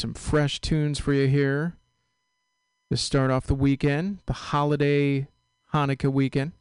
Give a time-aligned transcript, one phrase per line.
[0.00, 1.76] Some fresh tunes for you here
[2.90, 5.28] to start off the weekend, the holiday
[5.74, 6.52] Hanukkah weekend.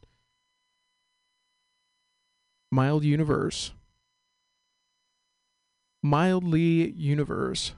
[2.69, 3.71] Mild Universe.
[6.03, 7.71] Mildly Universe.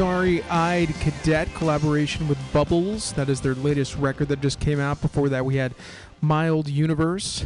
[0.00, 3.12] Starry eyed cadet collaboration with Bubbles.
[3.12, 5.02] That is their latest record that just came out.
[5.02, 5.74] Before that, we had
[6.22, 7.44] Mild Universe.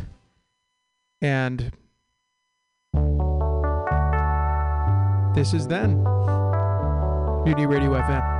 [1.21, 1.73] And
[5.35, 6.05] this is then.
[7.43, 8.34] Mutiny Radio FM.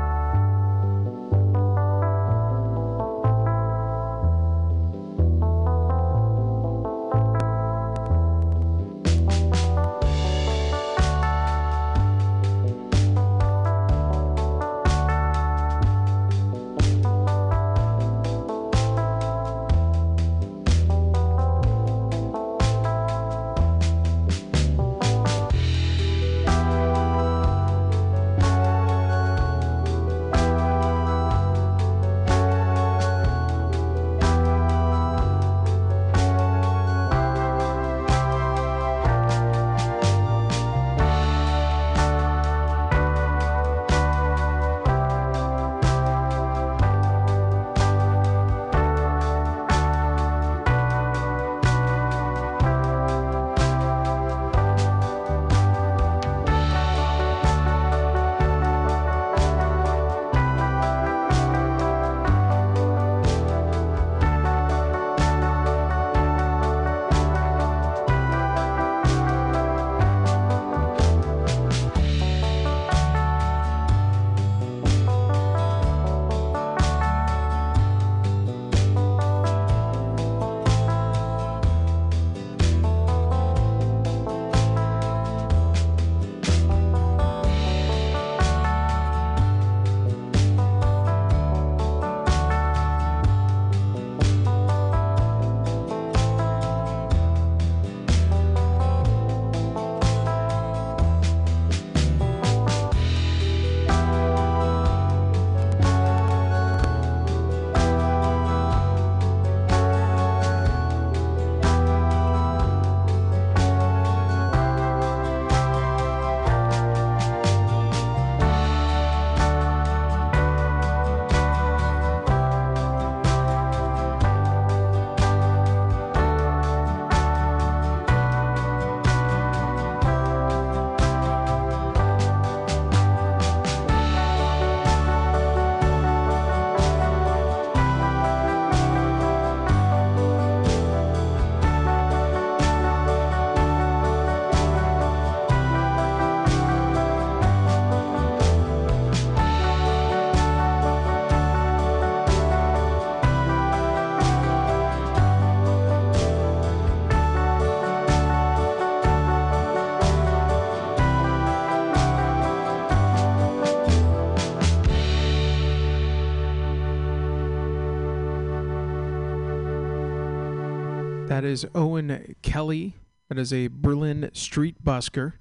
[171.45, 172.95] That is Owen Kelly.
[173.29, 175.35] That is a Berlin street busker.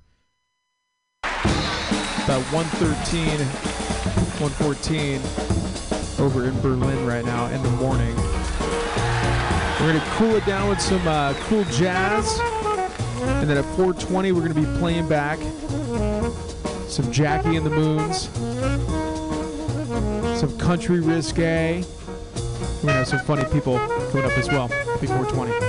[1.23, 3.39] About 113,
[4.37, 5.21] 114
[6.19, 8.13] over in Berlin right now in the morning.
[9.79, 12.37] We're going to cool it down with some uh, cool jazz.
[13.39, 15.39] And then at 420, we're going to be playing back
[16.89, 18.27] some Jackie and the Moons,
[20.37, 21.81] some country risque.
[21.81, 23.77] We're going to have some funny people
[24.11, 24.67] coming up as well
[24.99, 25.62] before 420.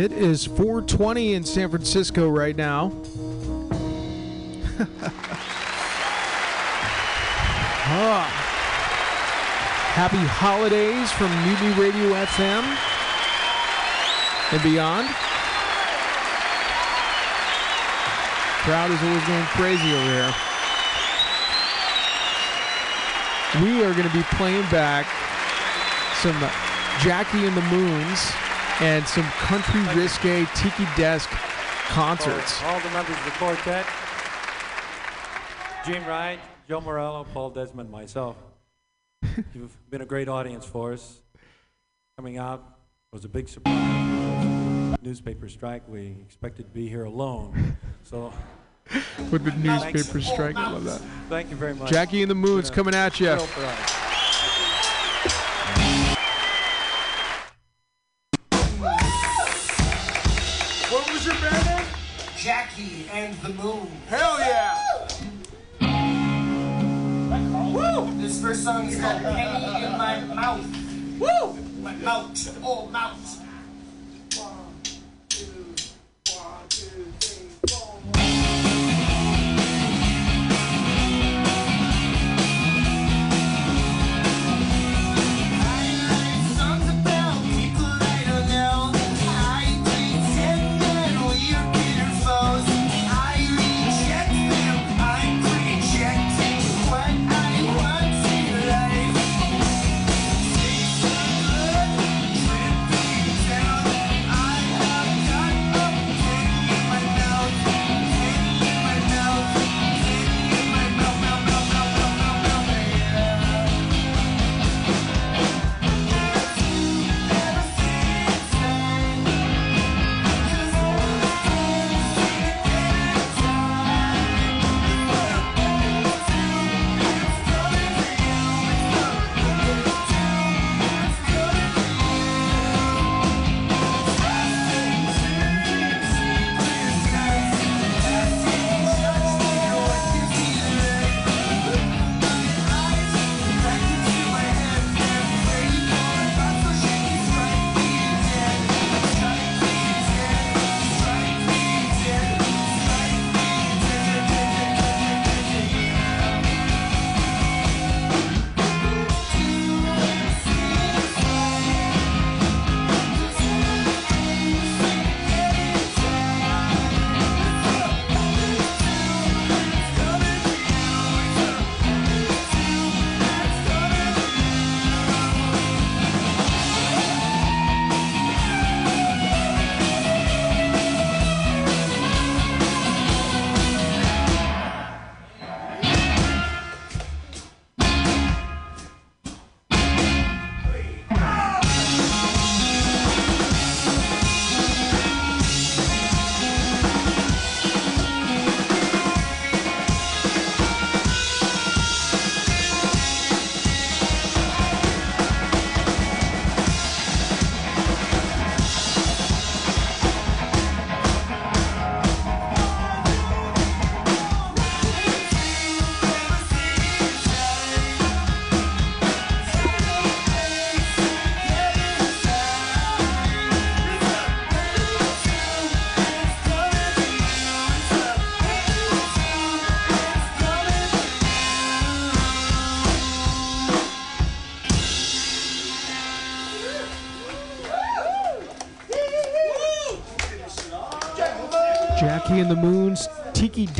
[0.00, 2.88] It is 420 in San Francisco right now.
[9.92, 12.64] Happy holidays from Mutiny Radio FM
[14.54, 15.06] and beyond.
[18.64, 20.32] Crowd is always going crazy over here.
[23.62, 25.04] We are going to be playing back
[26.22, 26.40] some
[27.04, 28.32] Jackie and the Moons
[28.80, 31.28] and some country risque tiki desk
[31.88, 32.62] concerts.
[32.62, 33.86] All, the members of the quartet,
[35.84, 36.38] Gene Wright,
[36.68, 38.36] Joe Morello, Paul Desmond, myself.
[39.54, 41.20] You've been a great audience for us.
[42.16, 42.78] Coming out
[43.12, 44.96] was a big surprise.
[45.02, 45.82] Newspaper strike.
[45.88, 47.76] We expected to be here alone.
[48.02, 48.32] So.
[49.30, 51.00] With the newspaper strike, I love that.
[51.28, 51.90] Thank you very much.
[51.90, 53.38] Jackie and the Moon's coming at you.
[63.20, 63.86] And the Moon.
[64.08, 64.78] Hell yeah!
[67.74, 68.18] Woo!
[68.18, 70.66] This first song is called Penny in My Mouth.
[71.18, 71.58] Woo!
[71.82, 72.58] My mouth.
[72.64, 73.49] Oh, mouth.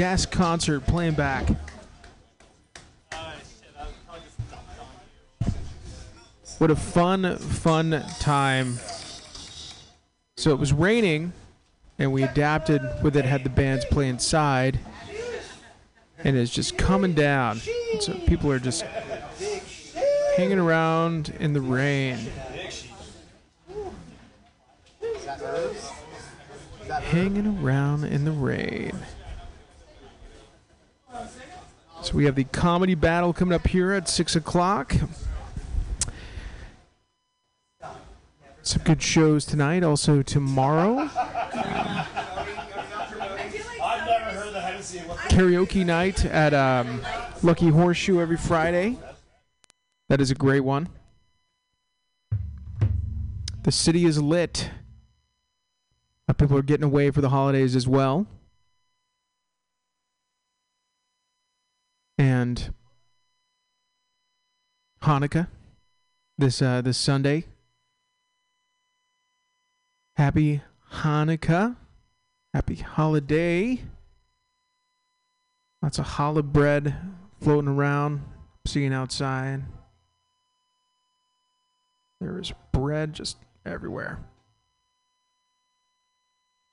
[0.01, 1.47] Desk concert playing back.
[6.57, 8.79] What a fun, fun time.
[10.39, 11.35] So it was raining,
[11.99, 14.81] and we adapted with it, had the bands play inside,
[16.25, 17.61] and it's just coming down.
[18.01, 18.87] So people are just
[20.35, 22.17] hanging around in the rain.
[27.03, 28.93] hanging around in the rain.
[32.03, 34.95] So we have the comedy battle coming up here at six o'clock.
[38.63, 39.83] Some good shows tonight.
[39.83, 41.11] Also tomorrow.
[45.31, 47.01] karaoke night at um,
[47.43, 48.99] Lucky Horseshoe every Friday.
[50.09, 50.89] That is a great one.
[53.63, 54.71] The city is lit.
[56.39, 58.27] People are getting away for the holidays as well.
[62.21, 62.75] And
[65.03, 65.49] Hanukkah
[66.37, 67.47] this uh, this Sunday.
[70.17, 70.61] Happy
[70.97, 71.77] Hanukkah.
[72.53, 73.81] Happy holiday.
[75.81, 76.95] Lots of challah bread
[77.41, 78.21] floating around.
[78.67, 79.63] seeing outside.
[82.21, 84.19] There is bread just everywhere.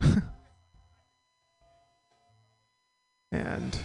[3.32, 3.80] and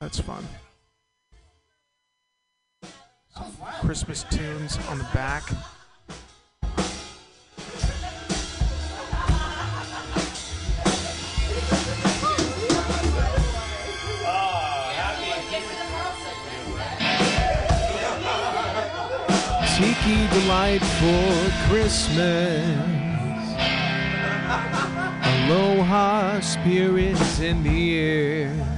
[0.00, 0.46] that's fun.
[3.34, 5.42] Some Christmas tunes on the back.
[19.76, 22.98] Tiki Delight for Christmas.
[25.24, 28.77] Aloha spirits in the air.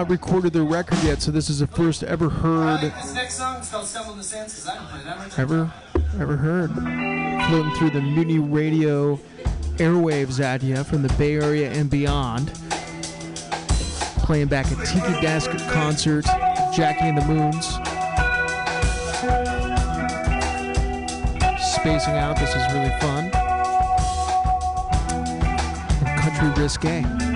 [0.00, 3.60] not recorded their record yet, so this is the first ever heard, This next song
[3.60, 5.38] is called Stumble in the Sands because I don't play that much.
[5.38, 5.70] ever,
[6.18, 6.72] ever heard,
[7.48, 9.16] floating through the Mutiny Radio
[9.76, 12.50] airwaves at you from the Bay Area and beyond.
[14.24, 16.24] Playing back a Tiki Desk concert,
[16.74, 17.66] Jackie and the Moons.
[21.74, 23.30] Spacing out, this is really fun.
[26.06, 27.29] And Country Risque.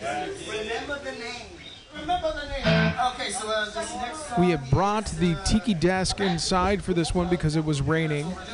[0.00, 1.46] Remember the name.
[2.00, 2.94] Remember the name.
[3.14, 4.40] Okay, so uh, this next song.
[4.40, 8.34] We have brought the tiki desk inside for this one because it was raining, We're
[8.44, 8.46] doing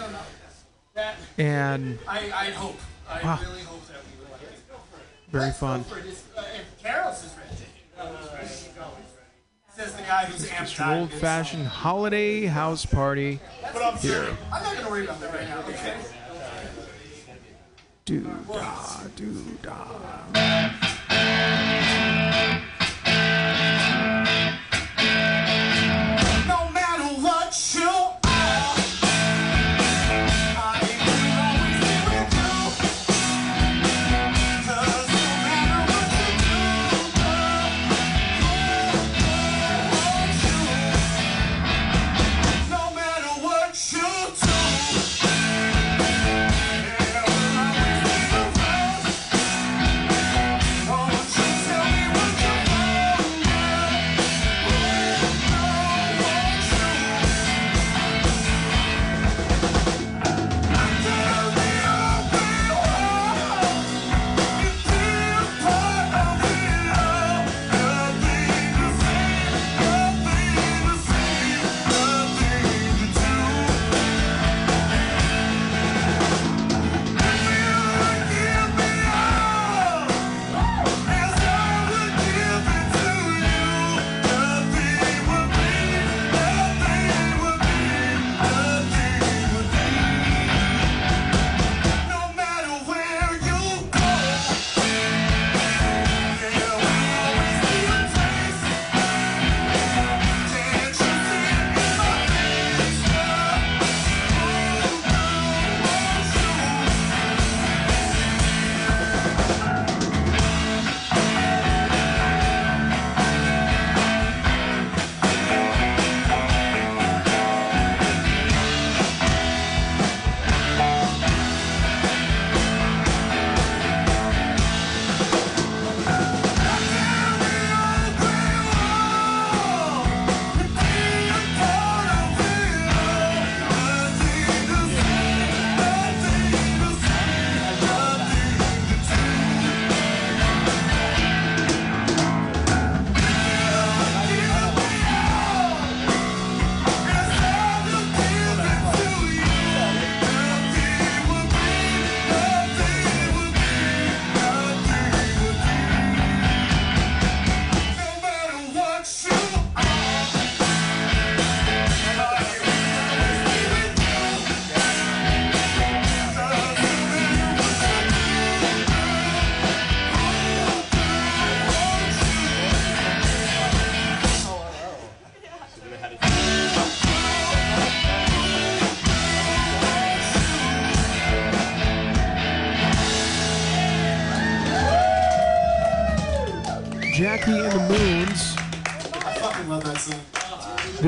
[0.94, 1.14] that.
[1.38, 2.78] and I, I hope.
[3.08, 3.38] I Wow.
[3.42, 4.58] really hope that we will like it.
[5.30, 5.84] very fun.
[5.84, 7.52] For this, if Carlos is ready.
[9.76, 14.34] Says the guy who's amped It's an old-fashioned holiday house party I'm here.
[14.50, 15.58] I'm not gonna worry about that right now.
[15.68, 15.94] Okay.
[18.06, 19.32] Do da do
[19.62, 19.84] da.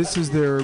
[0.08, 0.62] This is their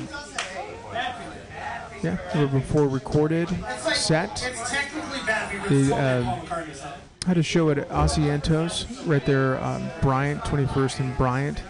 [2.02, 2.16] yeah
[2.50, 3.46] before recorded
[3.92, 4.42] set.
[4.42, 6.92] It's technically bad because The, it's so uh.
[7.26, 11.62] Had a show at Asientos right there, um, Bryant, 21st and Bryant.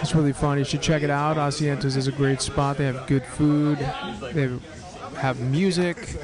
[0.00, 0.58] It's really fun.
[0.58, 1.36] You should check it out.
[1.36, 2.78] Asientos is a great spot.
[2.78, 3.78] They have good food.
[4.32, 4.58] They
[5.18, 6.16] have music.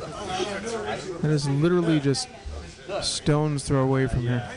[1.23, 2.29] And it's literally just
[3.01, 4.49] stones throw away from here.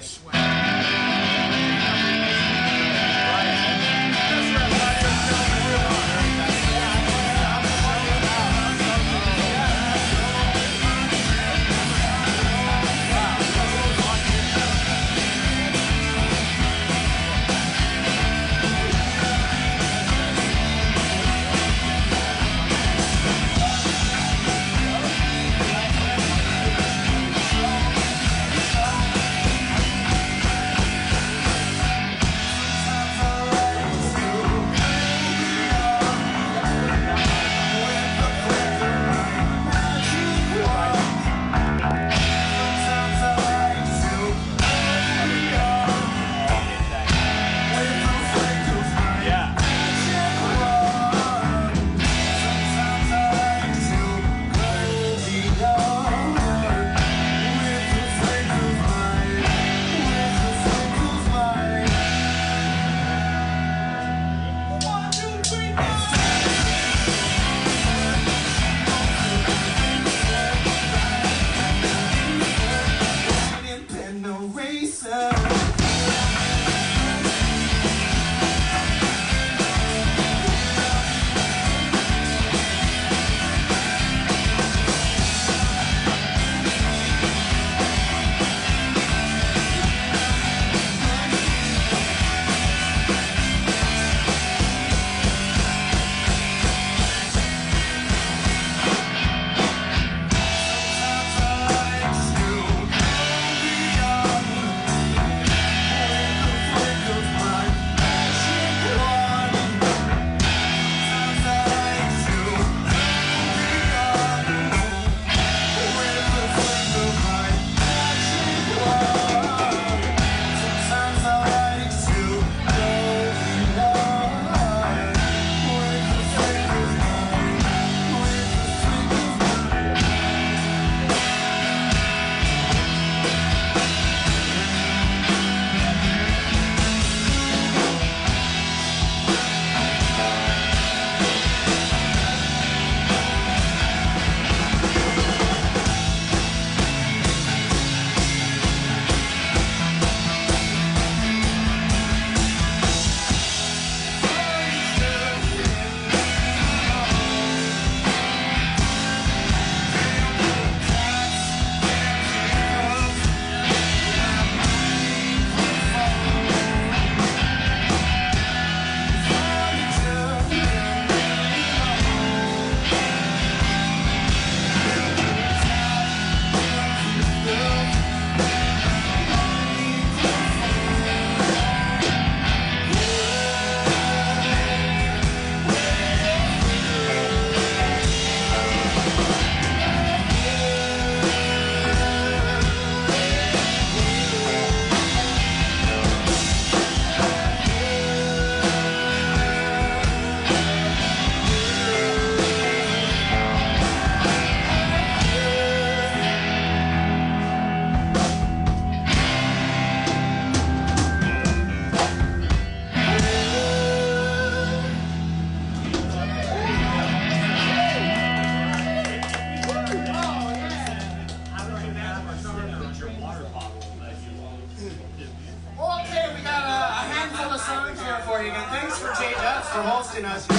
[227.64, 228.68] Songs here for you again.
[228.70, 230.48] Thanks for J Dubs for hosting us.
[230.50, 230.56] You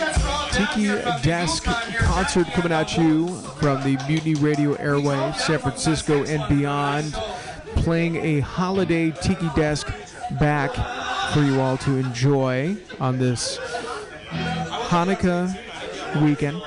[0.00, 0.86] guys are all down Tiki
[1.22, 3.28] Desk concert coming at you
[3.60, 7.12] from the Mutiny Radio airwaves, San Francisco and beyond.
[7.76, 9.86] Playing a holiday Tiki Desk
[10.40, 10.72] back
[11.32, 13.58] for you all to enjoy on this
[14.88, 15.54] Hanukkah
[16.22, 16.60] weekend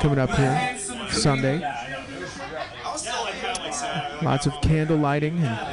[0.00, 0.78] coming up here
[1.10, 1.60] Sunday.
[4.22, 5.71] Lots of candle lighting and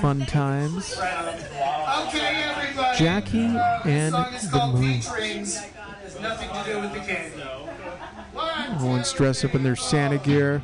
[0.00, 0.94] fun times.
[0.98, 2.98] Okay, everybody.
[2.98, 4.82] Jackie uh, and song is the Moon.
[4.82, 5.56] Peach Rings.
[5.56, 7.40] Has nothing to do with the candy.
[8.32, 10.62] One, Everyone's dressed up in their Santa gear.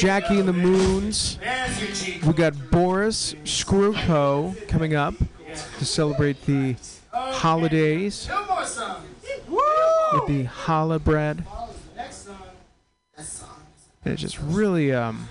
[0.00, 1.38] Jackie and the Moons.
[2.26, 5.12] We got Boris Skruko coming up
[5.78, 6.74] to celebrate the
[7.12, 8.26] holidays
[9.46, 11.44] with the challah bread.
[14.02, 15.28] And it's just really, um,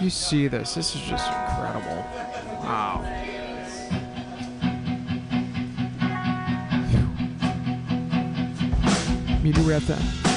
[0.00, 0.74] you see this.
[0.76, 2.04] This is just incredible.
[2.62, 3.04] Wow.
[9.42, 10.31] Mutiny FM.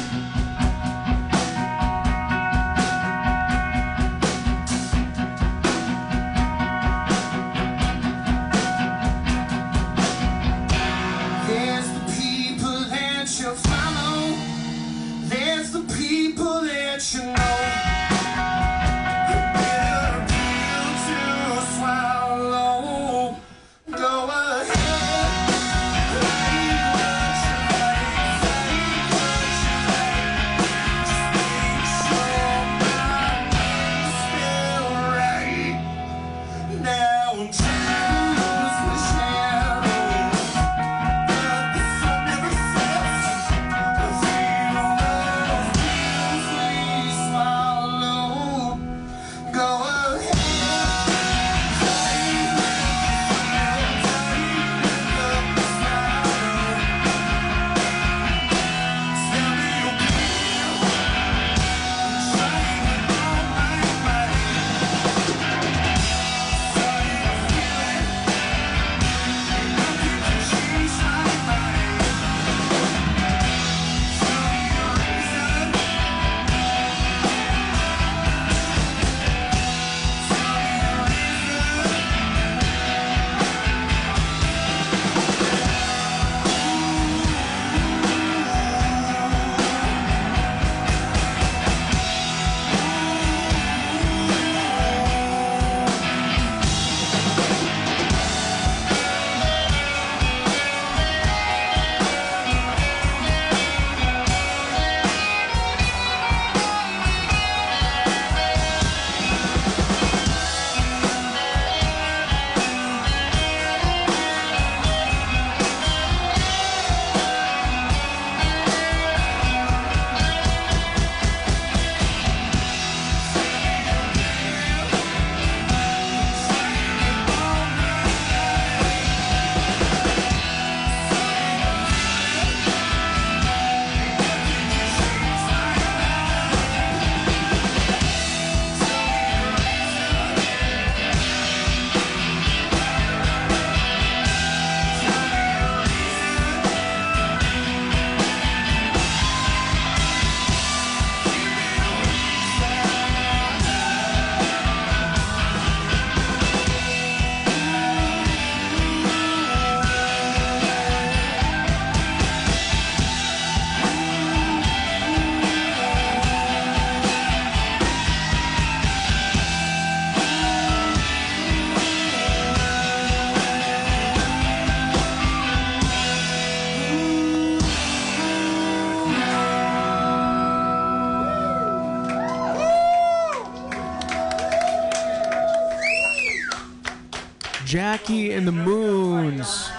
[188.45, 189.69] The Moons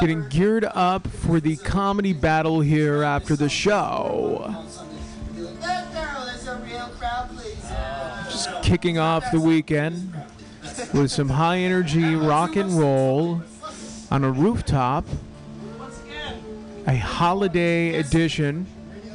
[0.00, 4.54] getting geared up for the comedy battle here after the show.
[8.30, 10.14] Just kicking off the weekend
[10.92, 13.42] with some high energy rock and roll
[14.10, 15.04] on a rooftop.
[16.86, 18.66] A holiday edition.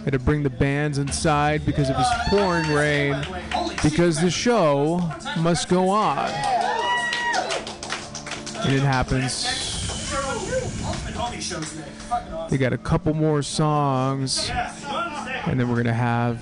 [0.03, 3.15] Had to bring the bands inside because it was pouring rain,
[3.83, 4.99] because the show
[5.37, 6.31] must go on.
[8.63, 9.43] And it happens.
[12.49, 14.49] They got a couple more songs,
[15.45, 16.39] and then we're gonna have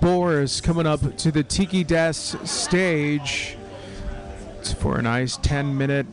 [0.00, 3.56] Boris coming up to the Tiki Desk stage
[4.78, 6.06] for a nice 10 minute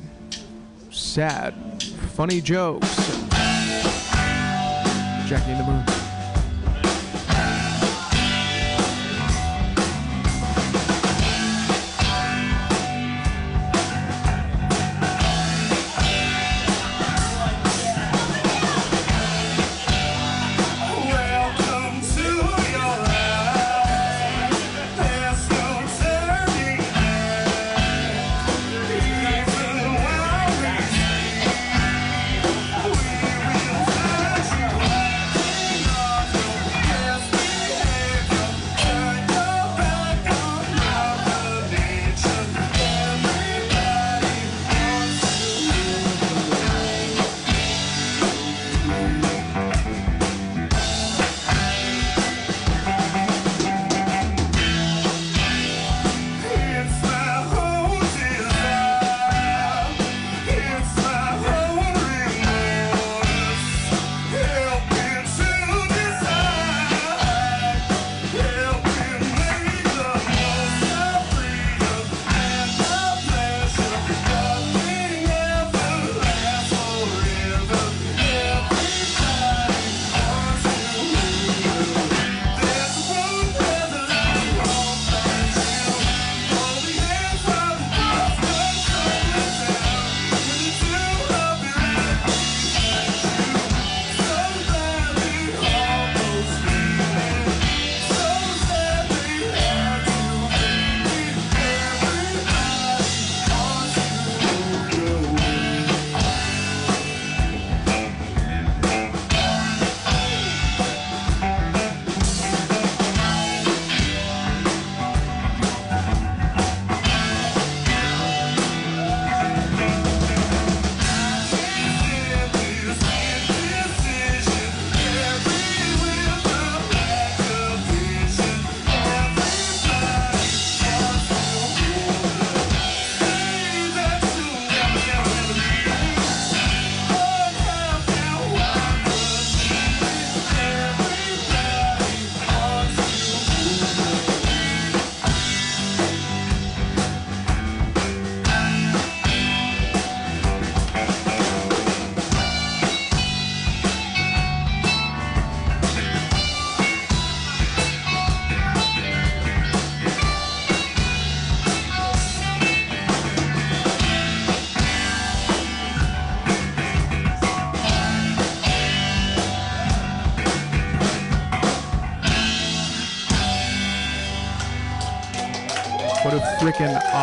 [0.90, 1.54] sad,
[2.14, 2.96] funny jokes.
[5.28, 5.91] Jackie in the Moon.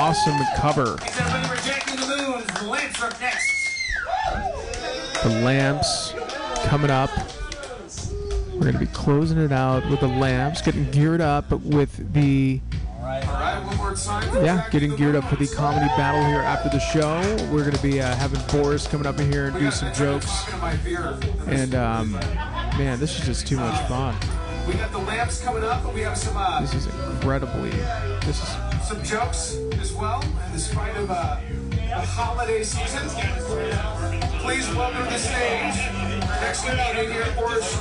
[0.09, 0.97] Awesome cover.
[0.97, 5.23] Thanks everybody for Jackie the Lamps are next.
[5.23, 6.15] The lamps
[6.65, 7.11] coming up.
[8.55, 12.59] We're going to be closing it out with the lamps, getting geared up with the
[13.03, 14.43] Alright, one more time.
[14.43, 17.21] Yeah, getting geared up for the comedy battle here after the show.
[17.53, 20.45] We're going to be uh, having Boris coming up in here and do some jokes.
[20.45, 21.19] Talking to my beer.
[21.49, 22.13] And, um,
[22.79, 24.15] man, this is just too much fun.
[24.69, 27.71] We got the lamps coming up, but we have some uh, This is incredibly.
[28.27, 28.87] This is.
[28.87, 30.23] some jokes as well.
[30.23, 31.39] And in spite of uh,
[31.71, 33.09] the holiday season,
[34.41, 37.77] please welcome to the stage next comedian here, Boris.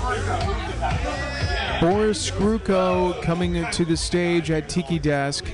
[1.82, 5.46] Boris Skruko coming to the stage at Tiki Desk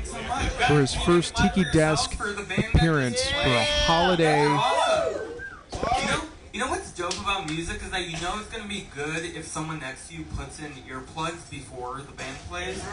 [0.68, 2.14] for his first Tiki Desk
[2.58, 4.44] appearance for a holiday.
[4.44, 4.50] You
[6.08, 6.22] know,
[6.54, 6.93] you know what's
[7.24, 10.26] about music is that you know it's gonna be good if someone next to you
[10.36, 12.84] puts in earplugs before the band plays.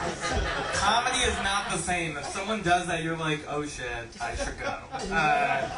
[0.74, 2.16] Comedy is not the same.
[2.16, 3.87] If someone does that, you're like, oh shit,
[4.20, 4.72] I should go.
[5.12, 5.68] Uh,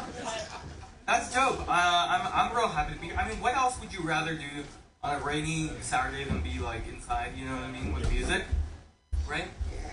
[1.07, 1.61] that's dope.
[1.61, 3.11] Uh, I'm, I'm real happy to be.
[3.11, 4.45] I mean, what else would you rather do
[5.01, 7.31] on a rainy Saturday than be like inside?
[7.35, 8.43] You know what I mean with music,
[9.27, 9.47] right?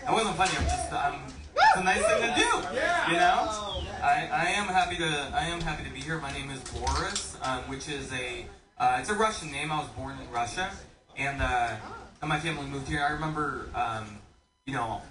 [0.05, 0.53] That wasn't funny.
[0.59, 1.21] I'm just I'm
[1.61, 2.51] it's a nice thing to do.
[3.13, 6.19] You know, I, I am happy to I am happy to be here.
[6.19, 8.47] My name is Boris, um, which is a
[8.79, 9.71] uh, it's a Russian name.
[9.71, 10.71] I was born in Russia,
[11.17, 11.77] and uh,
[12.21, 13.03] and my family moved here.
[13.03, 14.19] I remember, um,
[14.67, 15.03] you know,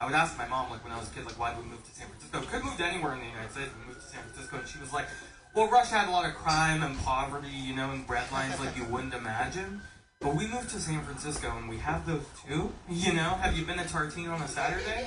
[0.00, 1.70] I would ask my mom like when I was a kid, like why did we
[1.70, 2.40] move to San Francisco?
[2.50, 3.70] Could move anywhere in the United States.
[3.80, 5.06] We moved to San Francisco, and she was like,
[5.54, 8.84] well, Russia had a lot of crime and poverty, you know, and breadlines like you
[8.84, 9.80] wouldn't imagine.
[10.20, 12.72] But we moved to San Francisco and we have those too.
[12.90, 15.06] You know, have you been to Tartine on a Saturday?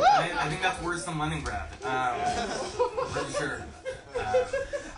[0.00, 1.68] I, I think that's worse than Leningrad.
[1.84, 2.18] Um,
[3.10, 3.62] pretty sure.
[4.18, 4.44] Uh,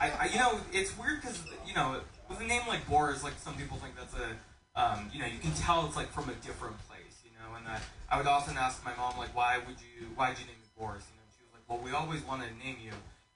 [0.01, 3.34] I, I, you know, it's weird because you know, with a name like Boris, like
[3.38, 6.34] some people think that's a, um, you know, you can tell it's like from a
[6.47, 7.20] different place.
[7.24, 7.80] You know, and uh,
[8.11, 10.70] I would often ask my mom like, why would you, why did you name me
[10.78, 11.05] Boris?
[11.11, 12.93] You know, and she was like, well, we always wanted to name you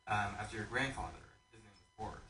[0.07, 1.19] um, after your grandfather.
[1.51, 2.23] His name was Boris.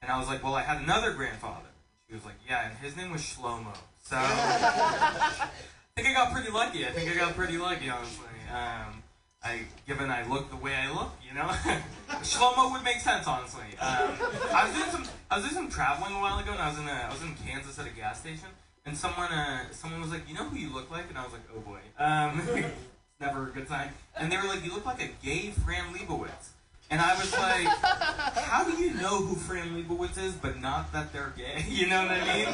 [0.00, 1.68] And I was like, well, I had another grandfather.
[2.08, 3.76] She was like, yeah, and his name was Shlomo.
[4.02, 5.50] So I
[5.94, 6.86] think I got pretty lucky.
[6.86, 8.24] I think I got pretty lucky, honestly.
[8.50, 9.02] Um,
[9.44, 11.46] I, given I look the way I look, you know,
[12.22, 13.66] Shlomo would make sense, honestly.
[13.78, 14.16] Um,
[14.54, 16.78] I was doing some, I was doing some traveling a while ago, and I was
[16.78, 18.48] in, a, I was in Kansas at a gas station,
[18.86, 21.32] and someone, uh, someone was like, you know who you look like, and I was
[21.32, 23.90] like, oh boy, um, it's never a good sign.
[24.16, 26.56] And they were like, you look like a gay Fran Lebowitz.
[26.90, 27.66] And I was like,
[28.44, 31.64] how do you know who Fran Lebowitz is, but not that they're gay?
[31.68, 32.48] You know what I mean?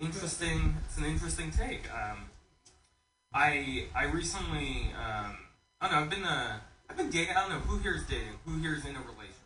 [0.00, 0.74] Interesting.
[0.86, 1.82] It's an interesting take.
[1.92, 2.24] Um,
[3.34, 5.36] I I recently um,
[5.80, 5.98] I don't know.
[6.00, 6.58] I've been uh,
[6.90, 7.36] I've been dating.
[7.36, 8.34] I don't know who here is dating.
[8.46, 9.38] Who here is in a relationship?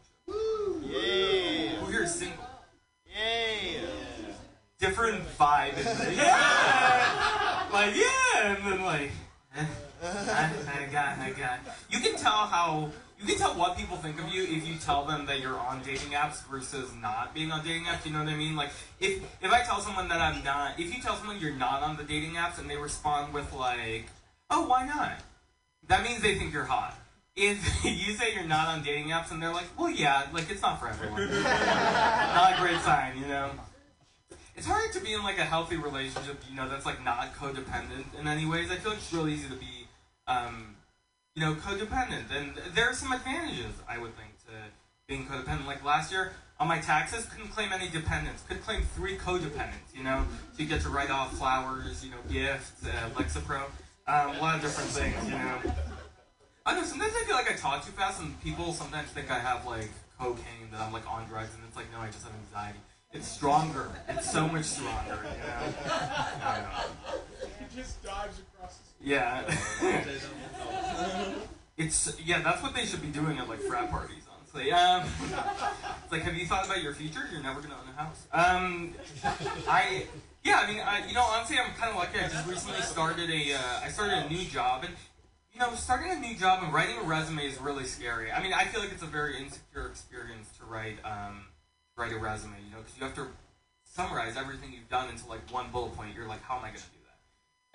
[0.83, 1.81] Yeah.
[1.81, 2.45] Who here is single?
[3.07, 3.81] Yeah.
[4.79, 5.77] Different vibe.
[5.79, 7.63] In the, yeah.
[7.73, 9.11] Like yeah, and then like.
[9.57, 9.65] eh,
[10.03, 10.51] I,
[10.83, 11.59] I got, I got.
[11.91, 12.91] You can tell how
[13.27, 15.83] you can tell what people think of you if you tell them that you're on
[15.83, 18.07] dating apps versus not being on dating apps.
[18.07, 18.55] You know what I mean?
[18.55, 18.71] Like
[19.01, 21.97] if if I tell someone that I'm not, if you tell someone you're not on
[21.97, 24.07] the dating apps and they respond with like,
[24.49, 25.19] "Oh, why not?"
[25.89, 26.97] That means they think you're hot.
[27.35, 30.63] If you say you're not on dating apps and they're like, "Well, yeah, like it's
[30.63, 33.51] not for everyone," not a great sign, you know.
[34.55, 38.19] It's hard to be in like a healthy relationship, you know, that's like not codependent
[38.19, 38.71] in any ways.
[38.71, 39.87] I feel like it's really easy to be,
[40.27, 40.76] um,
[41.37, 44.53] you know, codependent, and there are some advantages I would think to
[45.07, 45.67] being codependent.
[45.67, 49.95] Like last year on my taxes, couldn't claim any dependents, could claim three codependents.
[49.95, 50.25] You know,
[50.55, 53.65] so you get to write off flowers, you know, gifts, uh, Lexapro,
[54.09, 55.25] um, a lot of different things.
[55.27, 55.61] You know,
[56.65, 56.85] I know.
[56.85, 59.91] Sometimes I feel like I talk too fast, and people sometimes think I have like
[60.19, 62.79] cocaine, that I'm like on drugs, and it's like no, I just have anxiety.
[63.13, 63.91] It's stronger.
[64.09, 65.21] It's so much stronger.
[65.23, 65.75] You know.
[65.93, 67.21] I don't know.
[67.61, 69.45] He just dives across the Yeah.
[71.79, 74.73] it's yeah, that's what they should be doing at like frat parties, honestly.
[74.73, 75.05] Um,
[76.03, 77.21] it's like, have you thought about your future?
[77.31, 78.27] You're never gonna own a house.
[78.33, 78.95] Um,
[79.69, 80.07] I
[80.43, 82.19] yeah, I mean, I, you know, honestly, I'm kind of lucky.
[82.19, 84.93] I just recently started a uh, I started a new job, and
[85.55, 88.33] you know, starting a new job and writing a resume is really scary.
[88.33, 91.45] I mean, I feel like it's a very insecure experience to write um,
[91.97, 93.29] write a resume, you know, because you have to
[93.85, 96.13] summarize everything you've done into like one bullet point.
[96.17, 96.96] You're like, how am I gonna do?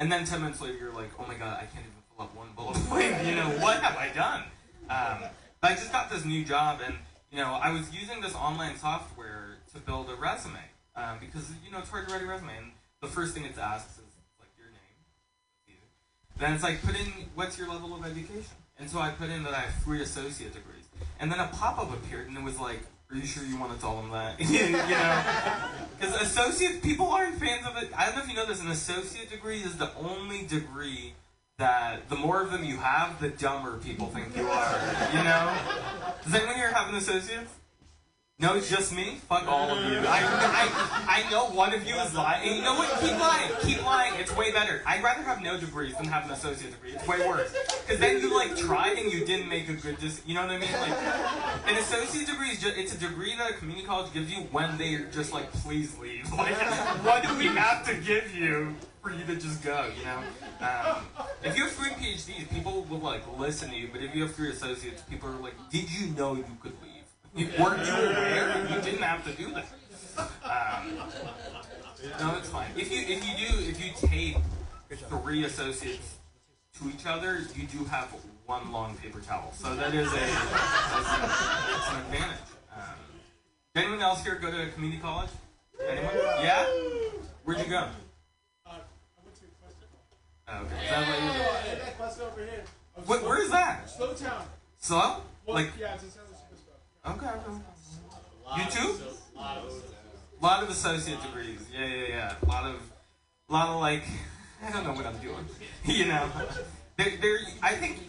[0.02, 2.36] And then 10 minutes later, you're like, oh my god, I can't even fill up
[2.36, 3.24] one bullet point.
[3.24, 4.42] You know, what have I done?
[4.90, 5.30] Um,
[5.62, 6.96] but I just got this new job, and,
[7.32, 10.58] you know, I was using this online software to build a resume.
[10.96, 12.58] Um, because, you know, it's hard to write a resume.
[12.58, 15.78] And the first thing it asks is, like, your name.
[16.40, 18.58] Then it's like, put in, what's your level of education?
[18.80, 20.86] And so I put in that I have three associate degrees.
[21.20, 22.82] And then a pop up appeared, and it was like,
[23.12, 24.40] are you sure you want to tell them that?
[24.40, 25.24] you know?
[26.00, 27.92] Because associate, people aren't fans of it.
[27.96, 31.14] I don't know if you know this, an associate degree is the only degree
[31.60, 34.80] that the more of them you have, the dumber people think you are.
[35.14, 35.56] You know?
[36.24, 37.48] Does anyone here have an associate?
[38.42, 39.20] No, it's just me?
[39.30, 40.00] Fuck all of you.
[40.00, 40.20] I,
[41.06, 42.48] I, I know one of you is lying.
[42.48, 42.90] And you know what?
[43.00, 43.52] Keep lying.
[43.62, 44.14] Keep lying.
[44.20, 44.82] It's way better.
[44.84, 46.94] I'd rather have no degrees than have an associate degree.
[46.94, 47.54] It's way worse.
[47.86, 50.50] Because then you, like, tried and you didn't make a good dis- You know what
[50.50, 50.72] I mean?
[50.72, 54.42] Like, an associate degree is just, it's a degree that a community college gives you
[54.52, 56.28] when they're just like, please leave.
[56.42, 56.58] Like,
[57.06, 58.74] what do we have to give you
[59.04, 60.20] for you to just go, you know?
[60.62, 61.04] Um,
[61.44, 63.90] if you have three PhDs, people will, like, listen to you.
[63.92, 66.91] But if you have three associates, people are like, did you know you could leave?
[67.36, 68.68] You- Weren't you aware?
[68.70, 69.66] You didn't have to do that.
[70.44, 70.98] Um,
[72.20, 72.70] no, it's fine.
[72.76, 74.38] If you if you do if you tape
[75.08, 76.16] three associates
[76.78, 78.08] to each other, you do have
[78.46, 79.54] one long paper towel.
[79.56, 82.38] So that is a that's an, advantage.
[82.76, 82.82] Um,
[83.74, 85.30] did anyone else here go to community college?
[85.88, 86.14] Anyone?
[86.42, 86.66] Yeah.
[87.46, 87.78] Where'd you go?
[88.66, 88.74] Uh, I
[89.24, 89.46] went to.
[90.50, 90.84] Oh, okay.
[90.84, 91.30] Is that what you?
[91.30, 92.64] Yeah, that Quest over here.
[93.06, 93.90] What, where is that?
[93.90, 94.44] Slow town.
[94.80, 95.22] Slow?
[95.46, 96.21] Well, Like yeah, it's in San Francisco.
[97.08, 97.26] Okay.
[97.28, 97.62] okay.
[98.58, 98.96] You too?
[99.38, 101.60] A lot of associate degrees.
[101.74, 102.36] Yeah, yeah, yeah.
[102.42, 102.76] A lot of,
[103.50, 104.04] a lot of like,
[104.66, 105.46] I don't know what I'm doing.
[105.86, 106.30] you know,
[106.98, 108.00] There, there, I think,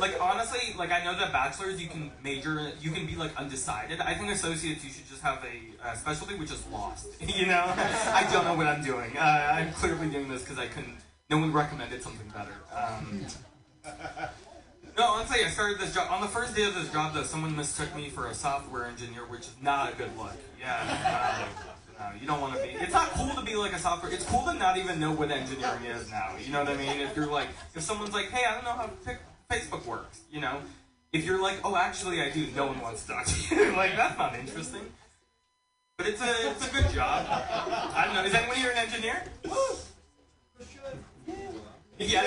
[0.00, 4.00] like honestly, like I know that bachelors you can major, you can be like undecided.
[4.00, 7.08] I think associates you should just have a uh, specialty which is lost.
[7.20, 9.16] you know, I don't know what I'm doing.
[9.16, 10.96] Uh, I'm clearly doing this because I couldn't.
[11.30, 12.52] No one recommended something better.
[12.74, 13.26] Um,
[14.96, 17.14] no, honestly, I started this job on the first day of this job.
[17.14, 20.36] Though someone mistook me for a software engineer, which is not a good look.
[20.60, 21.48] Yeah.
[21.98, 22.68] No, you don't want to be.
[22.70, 24.12] It's not cool to be like a software.
[24.12, 26.32] It's cool to not even know what engineering is now.
[26.44, 27.00] You know what I mean?
[27.00, 28.90] If you're like, if someone's like, hey, I don't know how
[29.50, 30.20] Facebook works.
[30.30, 30.60] You know,
[31.12, 32.46] if you're like, oh, actually, I do.
[32.56, 33.72] No one wants to talk to you.
[33.76, 34.82] like that's not interesting.
[35.96, 37.26] But it's a it's a good job.
[37.28, 38.24] I don't know.
[38.24, 39.22] Is anyone here an engineer?
[42.08, 42.22] Yeah,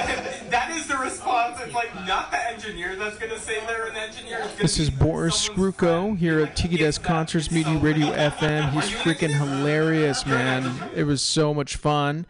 [0.49, 1.59] that is the response.
[1.61, 4.47] It's like not the engineer that's gonna say they're an engineer.
[4.57, 8.07] This is Boris Skruko here at Tiki Desk Concerts Mutiny Radio.
[8.11, 8.71] FM.
[8.71, 10.89] He's Are you an freaking hilarious, man.
[10.95, 12.25] It was so much fun.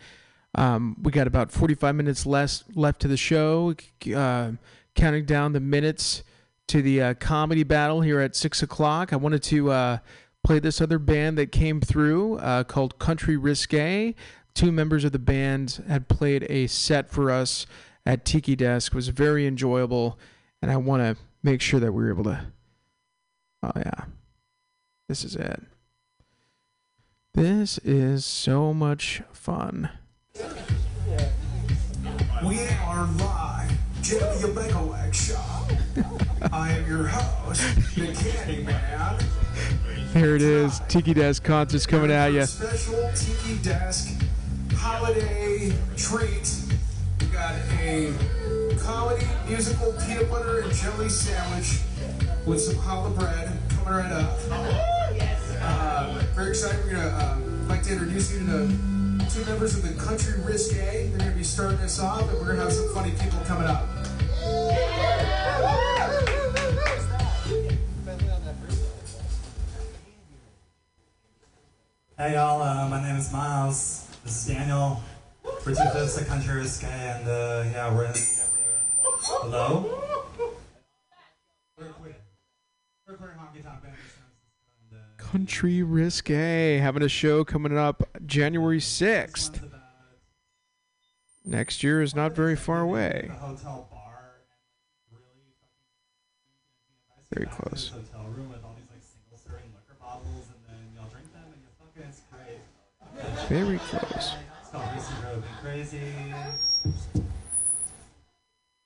[0.55, 3.75] Um, we got about 45 minutes less left to the show.
[4.15, 4.51] Uh,
[4.95, 6.23] counting down the minutes
[6.67, 9.13] to the uh, comedy battle here at 6 o'clock.
[9.13, 9.97] I wanted to uh,
[10.43, 14.15] play this other band that came through uh, called Country Risque.
[14.56, 17.68] Two members of the band had played a set for us
[18.06, 18.93] at Tiki Desk.
[18.93, 20.18] It was very enjoyable,
[20.62, 22.47] and I want to make sure that we were able to.
[23.62, 24.06] Oh, yeah.
[25.10, 25.62] This is it.
[27.34, 29.89] This is so much fun.
[32.41, 33.72] We are live,
[34.03, 35.70] Yabeko Leg Shop.
[36.53, 39.20] I am your host, the Candy Man.
[40.14, 40.80] Here it is.
[40.88, 42.45] Tiki Desk concerts coming at you.
[42.45, 44.14] Special Tiki Desk
[44.76, 46.55] holiday treat.
[47.19, 48.13] We got a
[48.80, 51.80] comedy musical peanut butter and jelly sandwich
[52.45, 54.38] with some challah bread coming right up.
[55.61, 56.84] Uh, very excited.
[56.86, 61.09] We're gonna uh, like to introduce you to the two members of the Country Risque.
[61.09, 63.88] They're gonna be starting us off, and we're gonna have some funny people coming up.
[72.17, 74.05] Hey y'all, uh, my name is Miles.
[74.26, 75.03] This is Daniel.
[75.43, 78.13] We're two fifths of Country Risque, and uh, yeah, we're in.
[79.03, 80.01] Hello?
[81.78, 82.15] We're recording.
[83.05, 83.93] We're recording Honky Tonk Band.
[84.91, 89.61] and, uh, Country Risque having a show coming up January 6th.
[91.45, 93.30] Next year is not very far away.
[93.39, 94.38] Hotel bar.
[95.11, 95.53] and, like, really
[97.30, 97.91] fucking- Very close.
[103.47, 104.33] Very close.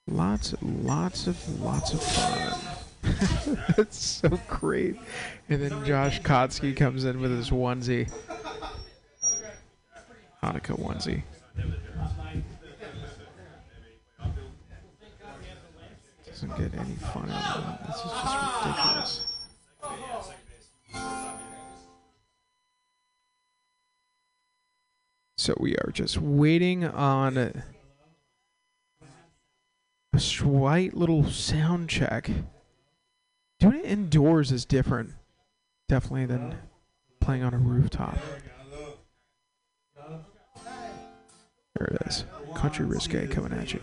[0.06, 3.58] Lots, lots of, lots of fun.
[3.76, 4.96] That's so great.
[5.48, 8.12] And then Josh Kotsky comes in with his onesie.
[10.42, 11.22] Hanukkah onesie.
[16.26, 17.86] Doesn't get any funnier than that.
[17.86, 19.26] This is just ridiculous.
[25.40, 27.64] So we are just waiting on a
[30.18, 32.30] slight little sound check.
[33.58, 35.14] Doing it indoors is different,
[35.88, 36.56] definitely, than
[37.20, 38.18] playing on a rooftop.
[39.96, 42.24] There it is.
[42.54, 43.80] Country Risque coming at you.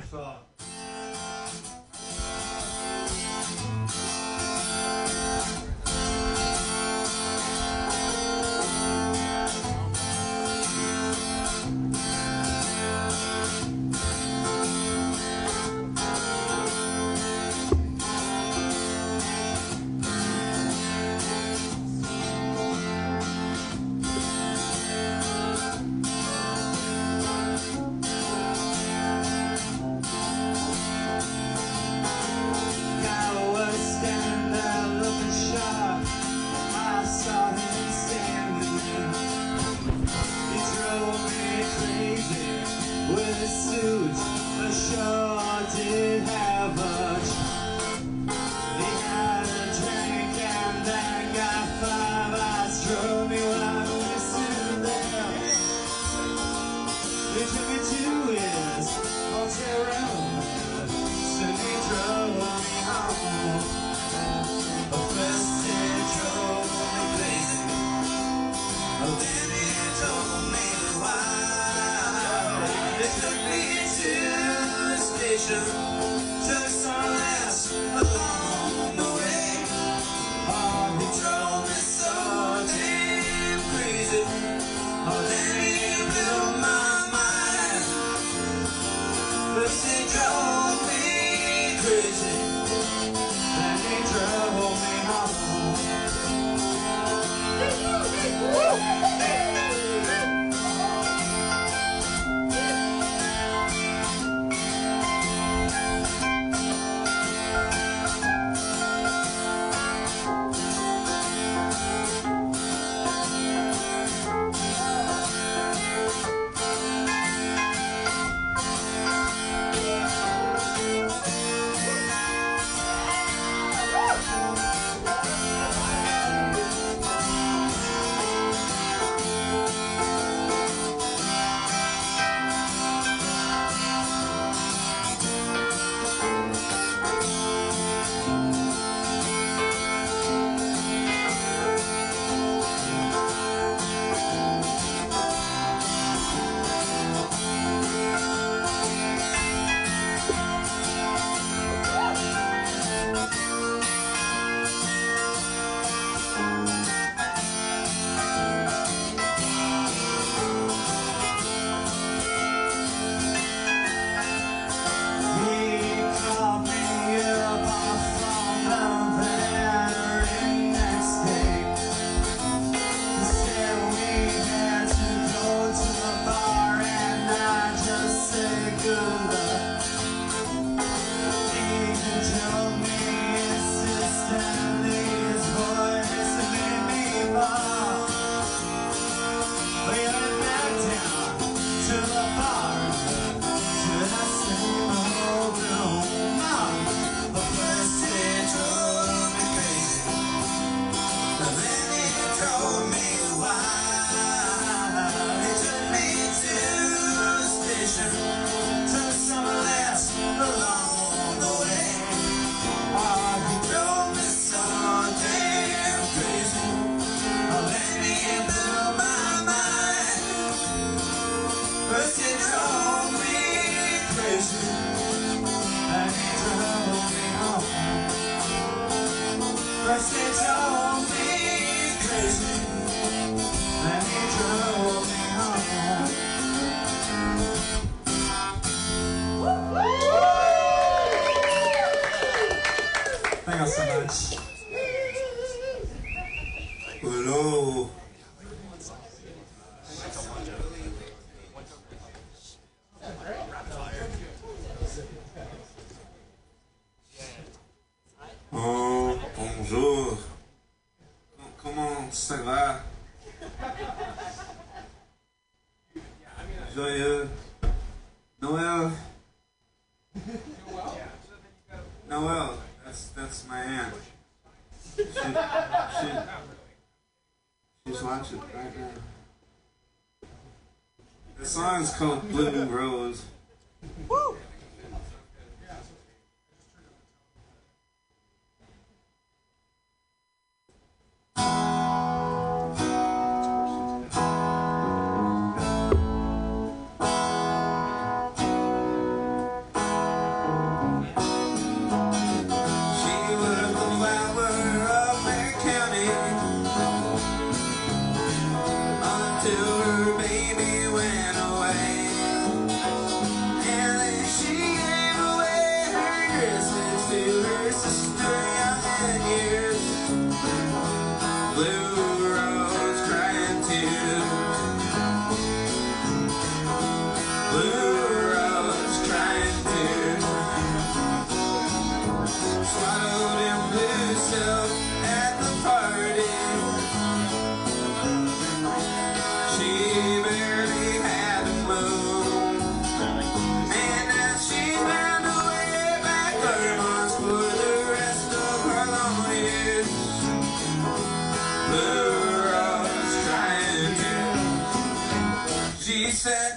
[356.28, 356.57] said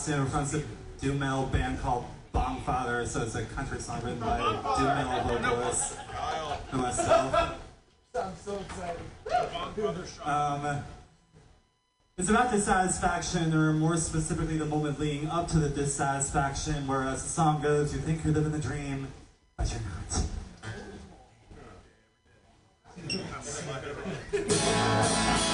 [0.00, 0.66] San Francisco
[0.98, 5.38] doom metal band called Bombfather, so it's a country song written by a doom metal
[5.38, 5.98] vocalist
[6.72, 7.58] and myself.
[8.14, 8.96] I'm so excited.
[10.24, 10.82] Um,
[12.16, 17.22] it's about dissatisfaction, or more specifically, the moment leading up to the dissatisfaction, where as
[17.22, 19.08] the song goes, you think you're living the dream,
[19.58, 20.24] but you're not.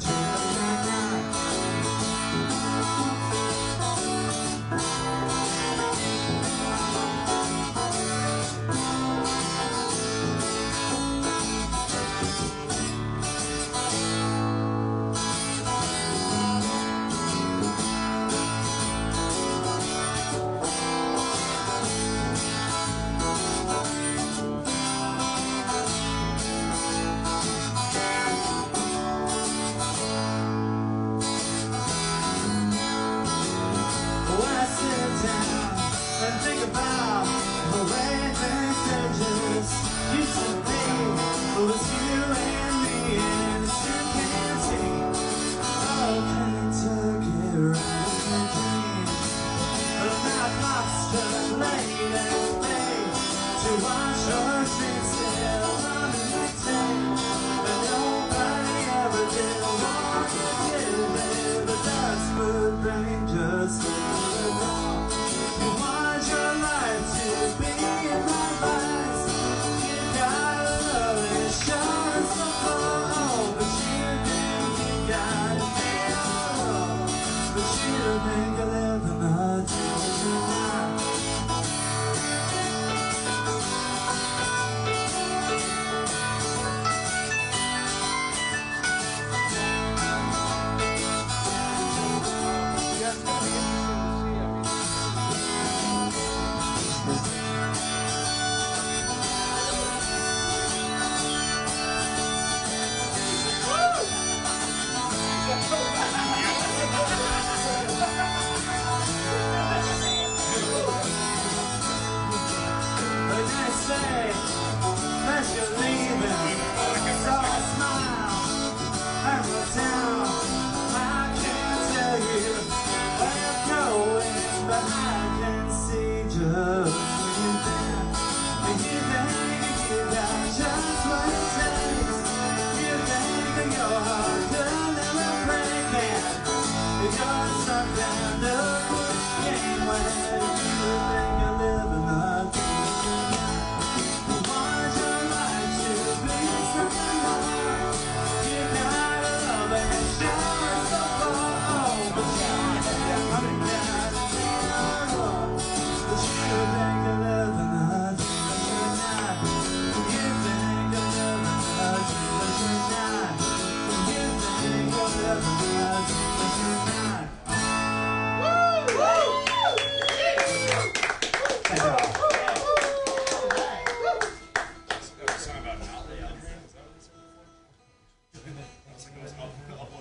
[0.00, 0.27] to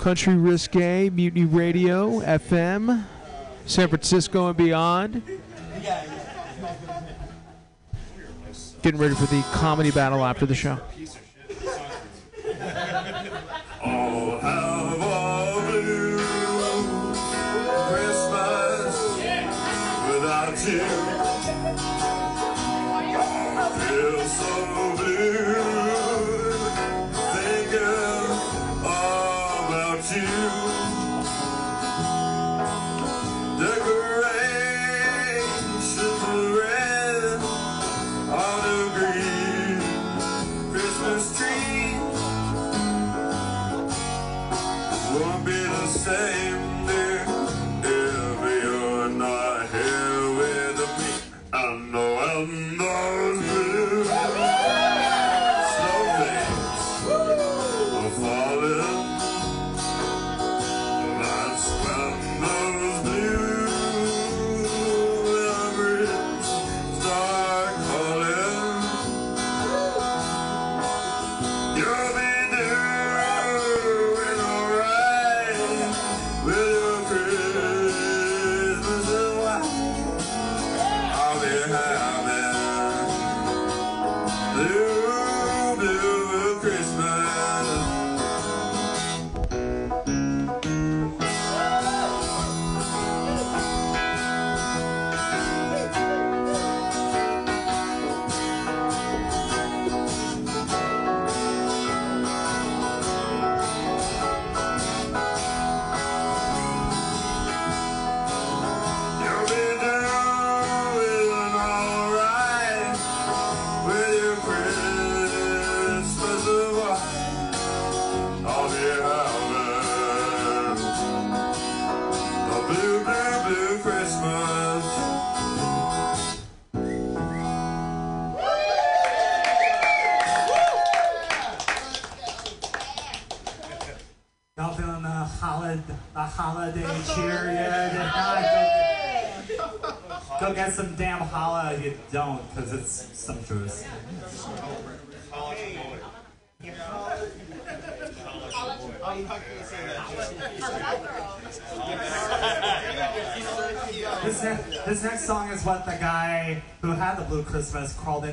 [0.07, 3.03] Country Risque, Mutiny Radio, FM,
[3.65, 5.21] San Francisco and beyond.
[8.81, 10.79] Getting ready for the comedy battle after the show.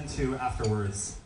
[0.09, 1.19] to afterwards.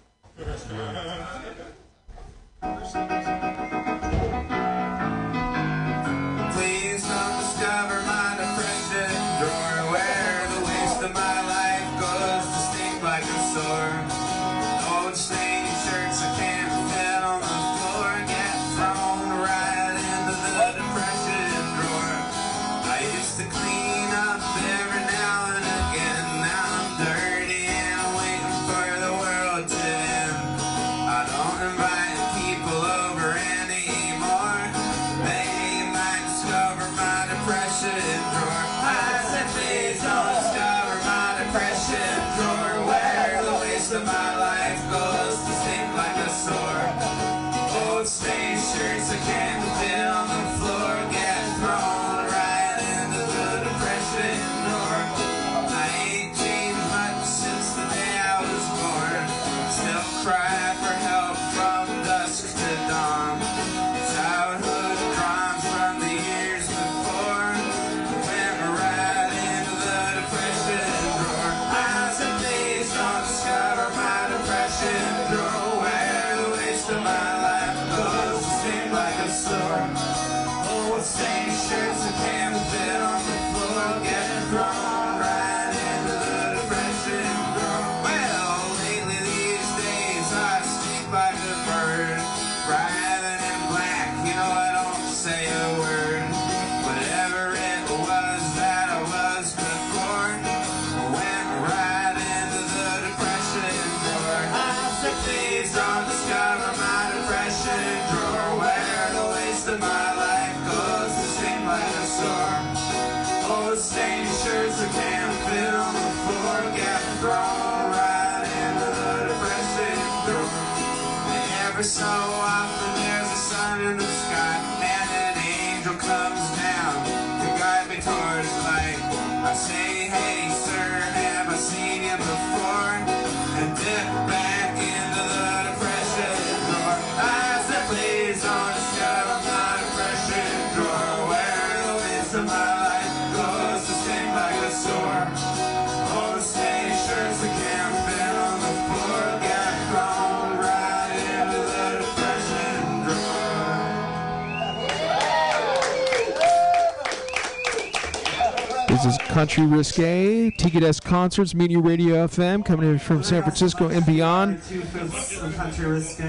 [159.38, 164.60] Country Risque, desk Concerts, Mutiny Radio FM, coming in from San Francisco and beyond.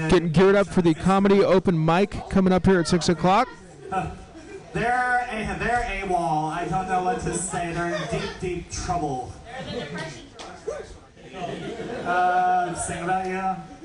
[0.08, 3.48] Getting geared up for the comedy open mic coming up here at 6 o'clock.
[4.72, 6.50] They're a, they're a wall.
[6.50, 7.72] I don't know what to say.
[7.72, 9.32] They're in deep, deep trouble.
[12.04, 13.79] Uh, sing about you.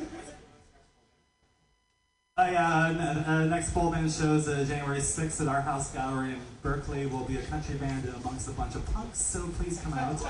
[2.38, 6.32] Uh, yeah, uh, uh next full band shows uh, January 6th at our house gallery
[6.32, 7.06] in Berkeley.
[7.06, 10.22] Will be a country band amongst a bunch of punks, so please come out.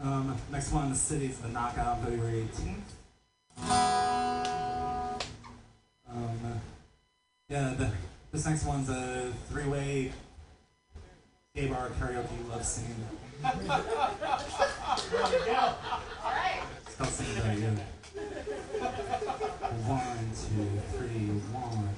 [0.00, 2.80] Um, next one in the city is the Knockout, February 18th.
[6.08, 6.60] Um, um,
[7.48, 7.92] yeah, the,
[8.32, 10.10] this next one's a three-way
[11.54, 13.06] gay bar karaoke love scene.
[13.44, 13.52] All
[16.24, 16.62] right.
[16.98, 17.26] That's it.
[19.86, 21.94] One, two, three, one.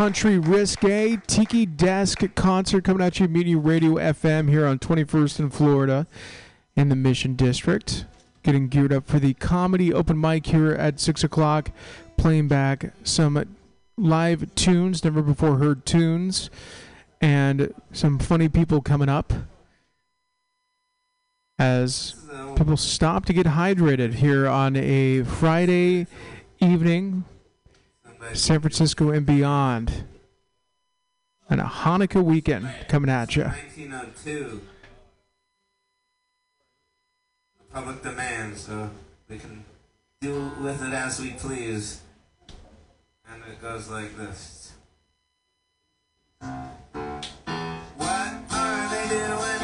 [0.00, 5.50] Country Risque Tiki Desk concert coming at you, Mutiny Radio FM here on 21st in
[5.50, 6.06] Florida
[6.74, 8.06] in the Mission District.
[8.42, 11.70] Getting geared up for the comedy open mic here at 6 o'clock,
[12.16, 13.44] playing back some
[13.98, 16.48] live tunes, never before heard tunes,
[17.20, 19.34] and some funny people coming up
[21.58, 22.14] as
[22.56, 26.06] people stop to get hydrated here on a Friday
[26.58, 27.26] evening,
[28.32, 30.04] San Francisco and beyond,
[31.48, 33.44] and a Hanukkah weekend coming at you.
[33.44, 34.60] 1902.
[37.72, 38.90] Public demand, so
[39.28, 39.64] we can
[40.20, 42.00] do with it as we please.
[43.32, 44.72] And it goes like this.
[46.40, 49.59] What are they doing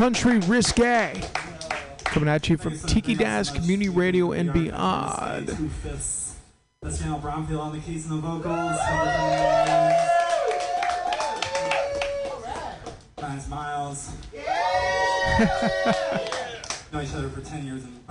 [0.00, 1.20] Country Risque
[2.04, 5.48] coming at you from Tiki Desk Community Radio and beyond.
[6.80, 8.78] That's Daniel Bromfield on the keys and the vocals.
[13.50, 14.12] Miles.
[16.92, 18.06] know each other for 10 years and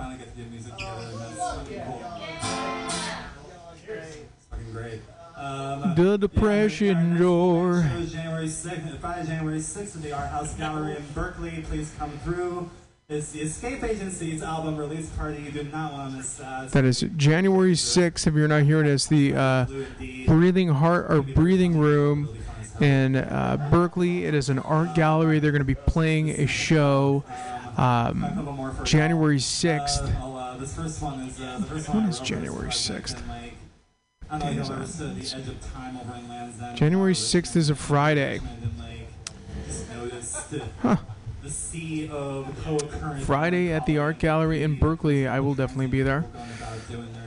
[5.96, 7.82] The depression door.
[7.82, 11.64] show is January 6th, Friday, January 6th at the Art House Gallery in Berkeley.
[11.68, 12.70] Please come through.
[13.08, 15.42] It's the Escape Agency's album release party.
[15.42, 16.70] You do not want to miss that.
[16.70, 18.26] That is January 6th.
[18.26, 19.66] If you're not hearing it, it's the uh,
[20.26, 22.28] Breathing Heart or Breathing Room
[22.80, 24.26] in uh, Berkeley.
[24.26, 25.40] It is an art gallery.
[25.40, 27.24] They're going to be playing a show
[27.76, 30.02] um, January 6th.
[30.02, 30.56] Uh, I'll, uh,
[31.02, 32.04] one is uh, the first one.
[32.04, 33.22] I January was, uh, 6th?
[36.74, 38.40] January 6th is a Friday.
[40.82, 40.96] Huh.
[43.24, 45.26] Friday at the Art Gallery in Berkeley.
[45.26, 46.24] I will definitely be there.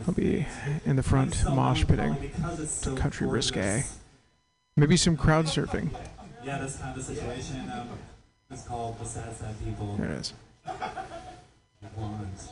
[0.07, 0.45] I'll be
[0.85, 2.15] in the front mosh pitting
[2.81, 3.83] to country risque.
[4.77, 5.89] Maybe some crowd surfing.
[6.43, 7.69] Yeah, that's kind of the situation.
[7.73, 7.89] Um,
[8.49, 9.95] it's called The Sad Sad People.
[9.97, 10.33] There it is.
[11.95, 12.49] Blondes.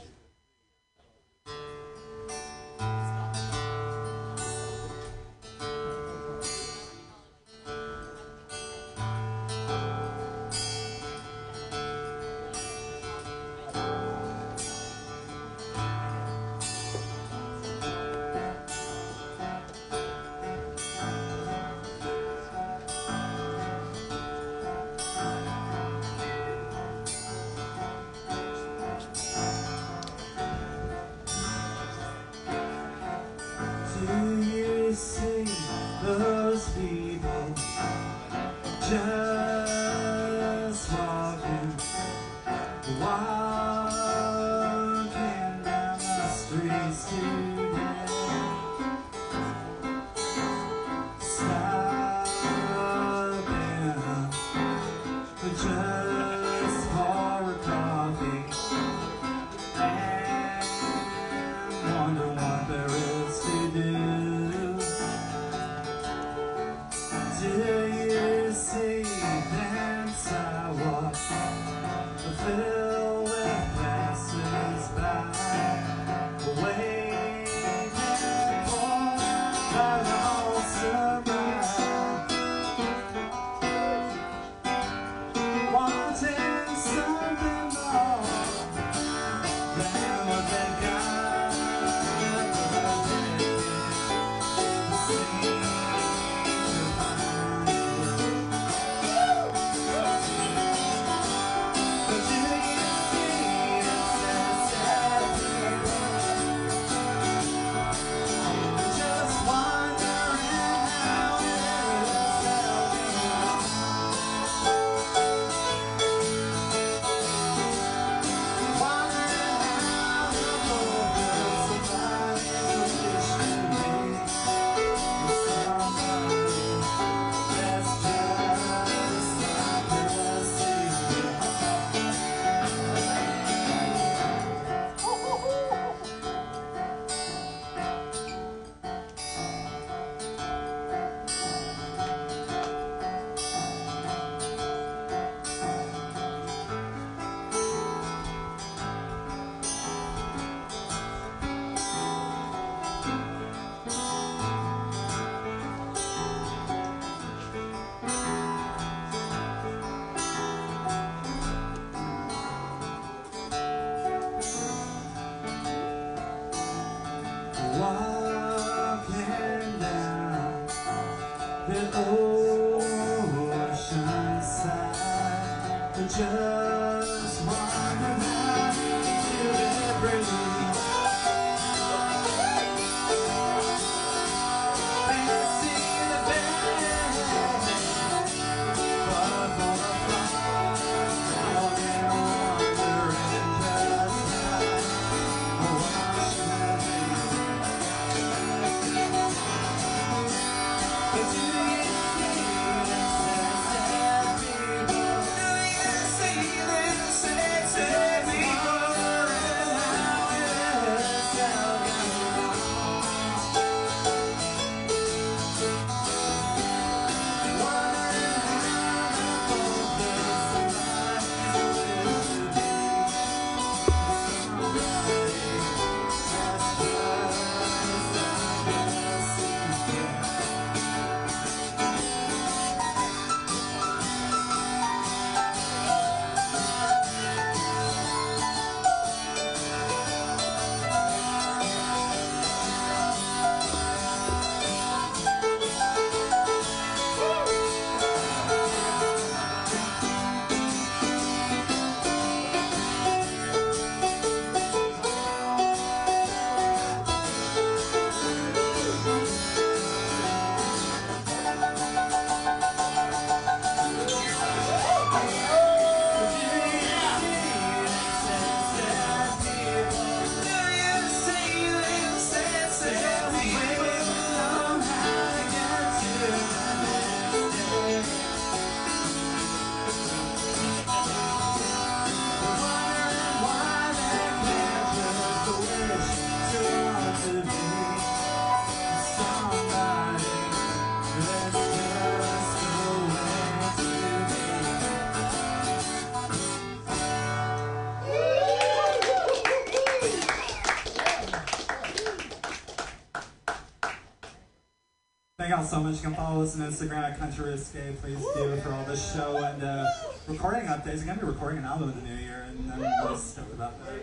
[306.01, 307.93] You can follow us on Instagram at Country Risque.
[308.01, 309.85] Please do for all the show and uh,
[310.27, 310.97] recording updates.
[310.97, 313.77] We're gonna be recording an album in the new year, and I'm really stoked about
[313.85, 313.93] that.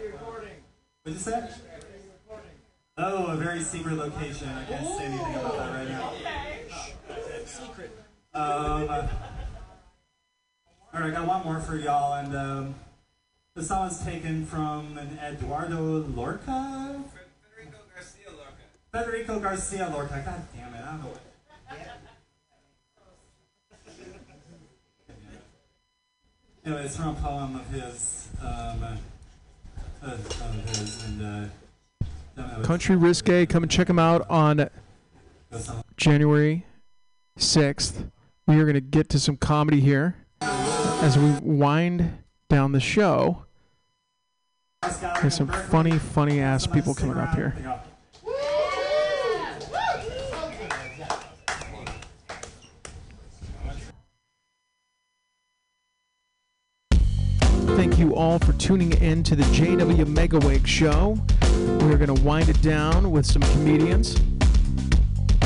[1.03, 1.49] What'd you say?
[2.99, 4.49] Oh, a very secret location.
[4.49, 6.13] I can't say anything about that right now.
[7.45, 7.91] Secret.
[8.33, 8.89] Um,
[10.95, 12.75] all right, I got one more for y'all, and um,
[13.55, 17.03] the song is taken from an Eduardo Lorca.
[17.43, 18.63] Federico Garcia Lorca.
[18.93, 20.23] Federico Garcia Lorca.
[20.25, 21.13] God damn it, I don't know.
[26.65, 28.29] Anyway, it's from a poem of his.
[28.43, 28.85] Um,
[30.01, 31.49] uh, of his, and uh,
[32.37, 33.47] don't know, it's- Country Risque.
[33.47, 34.69] Come and check him out on.
[35.97, 36.67] January
[37.39, 38.11] 6th.
[38.47, 42.19] We are going to get to some comedy here as we wind
[42.51, 43.45] down the show.
[44.83, 47.55] There's some funny, funny ass people coming up here.
[57.77, 61.19] Thank you all for tuning in to the JW Megaweg Show.
[61.81, 64.17] We're going to wind it down with some comedians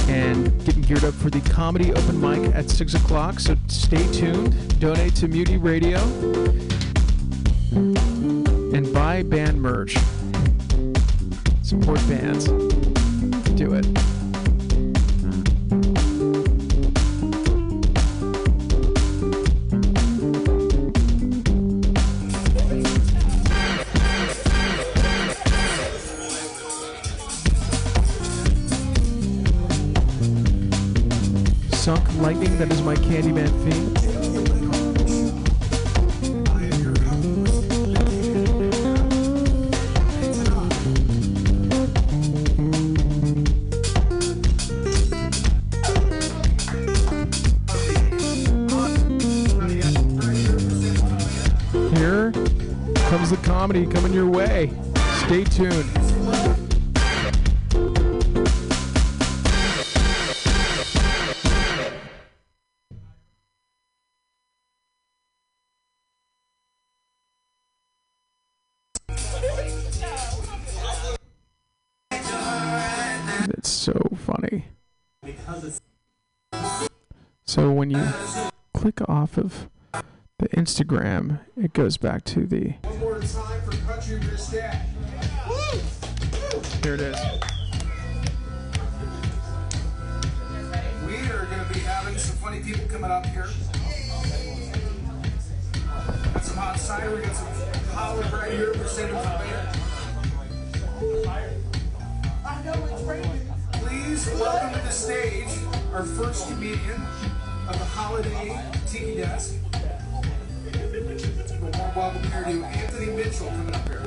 [0.08, 3.40] and getting geared up for the comedy open mic at 6 o'clock.
[3.40, 4.80] So stay tuned.
[4.80, 5.98] Donate to Mutiny Radio
[7.72, 9.96] and buy band merch.
[11.62, 12.46] Support bands.
[13.56, 14.11] Do it.
[32.32, 33.94] Lightning, that is my Candyman theme.
[51.94, 52.32] Here
[53.10, 54.72] comes the comedy coming your way.
[55.26, 56.11] Stay tuned.
[78.82, 79.68] Click off of
[80.40, 82.70] the Instagram, it goes back to the.
[82.82, 84.72] One more time for Country Risque.
[86.82, 87.16] Here it is.
[91.06, 93.46] We are going to be having some funny people coming up here.
[96.34, 97.14] Got some hot cider.
[97.14, 97.46] We got some
[97.96, 99.78] olive right here presented from Beta.
[103.74, 105.46] Please welcome to the stage
[105.92, 107.00] our first comedian
[107.72, 109.54] of the holiday tiki desk.
[111.96, 114.02] Welcome here to Anthony Mitchell coming up here.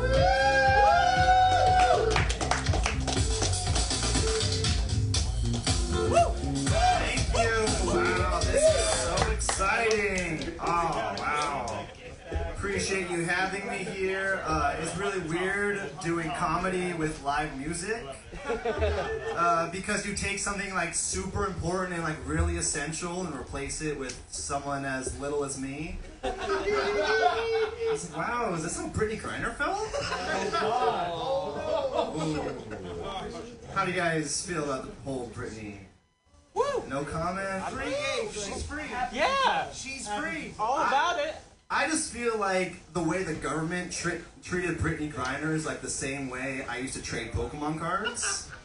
[6.68, 7.66] Thank you.
[7.92, 10.54] Wow, this is so exciting.
[10.60, 11.86] Oh, wow.
[12.56, 14.44] Appreciate you having me here.
[14.46, 18.04] Uh, it's really weird doing comedy with live music
[19.38, 23.98] uh, because you take something like super important and like really essential and replace it
[23.98, 25.98] with someone as little as me.
[26.24, 29.78] It's like, wow, is this some Brittney Griner film?
[32.16, 32.42] Ooh.
[33.74, 35.78] How do you guys feel about the whole Brittney?
[36.90, 37.64] No comment.
[37.66, 38.32] Free game.
[38.32, 38.84] She's free.
[39.12, 39.72] Yeah.
[39.72, 40.54] She's free.
[40.60, 41.36] All about it.
[41.70, 45.90] I just feel like the way the government tri- treated Brittney Griner is like the
[45.90, 48.50] same way I used to trade Pokemon cards.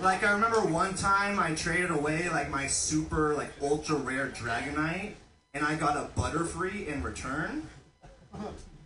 [0.00, 5.12] Like I remember one time I traded away like my super like ultra rare Dragonite,
[5.54, 7.68] and I got a Butterfree in return.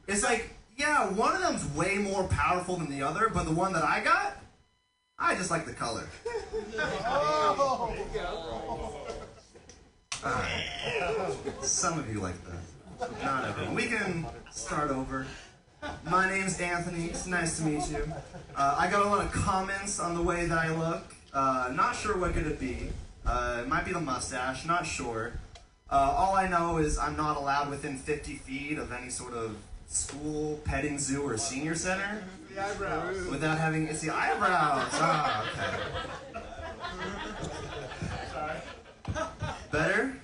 [0.06, 3.72] It's like yeah, one of them's way more powerful than the other, but the one
[3.72, 4.36] that I got,
[5.18, 6.06] I just like the color.
[7.08, 7.94] Oh,
[10.24, 11.64] Alright.
[11.64, 12.65] Some of you like that.
[13.22, 13.74] Not everyone.
[13.74, 15.26] We can start over.
[16.10, 17.06] My name's Anthony.
[17.06, 18.10] It's nice to meet you.
[18.56, 21.14] Uh, I got a lot of comments on the way that I look.
[21.32, 22.88] Uh, not sure what could it be.
[23.26, 24.64] Uh, it might be the mustache.
[24.66, 25.34] Not sure.
[25.90, 29.56] Uh, all I know is I'm not allowed within 50 feet of any sort of
[29.88, 33.26] school, petting zoo, or senior center The eyebrows.
[33.26, 34.88] without having it's the eyebrows.
[34.94, 35.82] Ah, okay.
[38.32, 38.58] Sorry.
[39.70, 40.16] Better?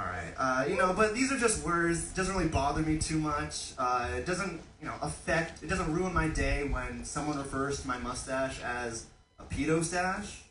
[0.00, 0.34] Alright.
[0.38, 2.12] Uh, you know, but these are just words.
[2.12, 3.72] It doesn't really bother me too much.
[3.78, 7.88] Uh, it doesn't, you know, affect, it doesn't ruin my day when someone refers to
[7.88, 9.06] my mustache as
[9.38, 10.42] a pedo stash.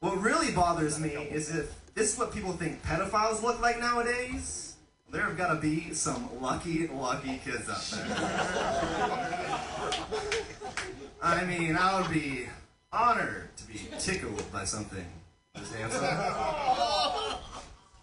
[0.00, 4.76] what really bothers me is if this is what people think pedophiles look like nowadays.
[5.10, 8.06] There have got to be some lucky, lucky kids out there.
[11.22, 12.46] I mean, I would be
[12.92, 15.06] honored to be tickled by something
[15.56, 16.04] this handsome,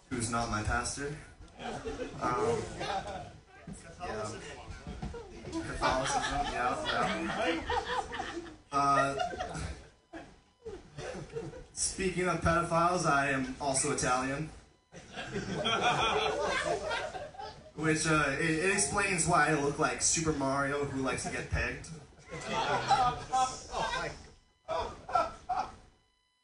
[0.10, 1.16] who's not my pastor.
[2.22, 2.58] Um,
[4.02, 4.28] yeah.
[5.52, 7.62] Catholicism, yeah, yeah.
[8.72, 9.16] Uh,
[11.74, 14.50] speaking of pedophiles, I am also Italian.
[17.76, 21.50] Which, uh, it, it explains why I look like Super Mario who likes to get
[21.50, 21.90] pegged.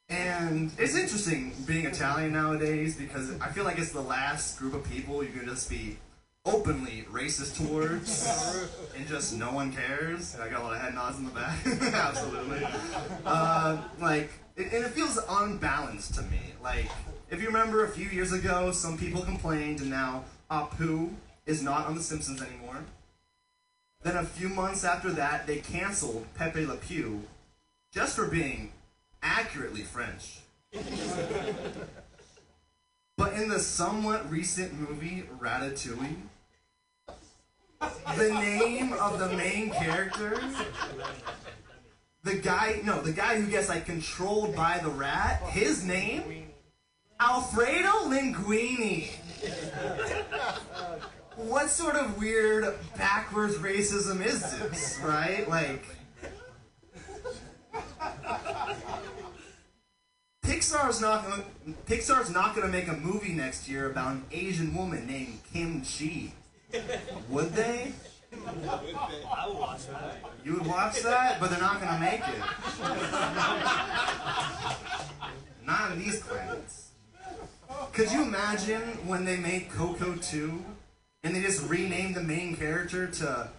[0.09, 4.83] And it's interesting being Italian nowadays because I feel like it's the last group of
[4.89, 5.97] people you can just be
[6.45, 8.25] openly racist towards
[8.97, 10.35] and just no one cares.
[10.39, 11.59] I got a lot of head nods in the back.
[11.93, 12.65] Absolutely.
[13.23, 16.39] Uh, like, it, and it feels unbalanced to me.
[16.63, 16.89] Like,
[17.29, 21.13] if you remember a few years ago, some people complained and now Apu
[21.45, 22.83] is not on The Simpsons anymore.
[24.01, 27.23] Then a few months after that, they canceled Pepe Le Pew
[27.93, 28.71] just for being
[29.21, 30.39] accurately French.
[33.17, 36.15] but in the somewhat recent movie Ratatouille,
[38.17, 40.39] the name of the main character,
[42.23, 46.49] the guy, no, the guy who gets like controlled by the rat, his name,
[47.19, 49.09] Alfredo Linguini.
[51.35, 55.47] What sort of weird backwards racism is this, right?
[55.47, 55.85] Like,
[60.69, 61.43] Pixar's not gonna,
[61.87, 66.31] Pixar's not gonna make a movie next year about an Asian woman named Kim Chi.
[67.29, 67.91] Would they?
[68.31, 70.17] I would watch that.
[70.45, 72.37] You would watch that, but they're not gonna make it.
[75.65, 76.89] Not in these climates.
[77.91, 80.63] Could you imagine when they made Coco 2
[81.23, 83.49] and they just renamed the main character to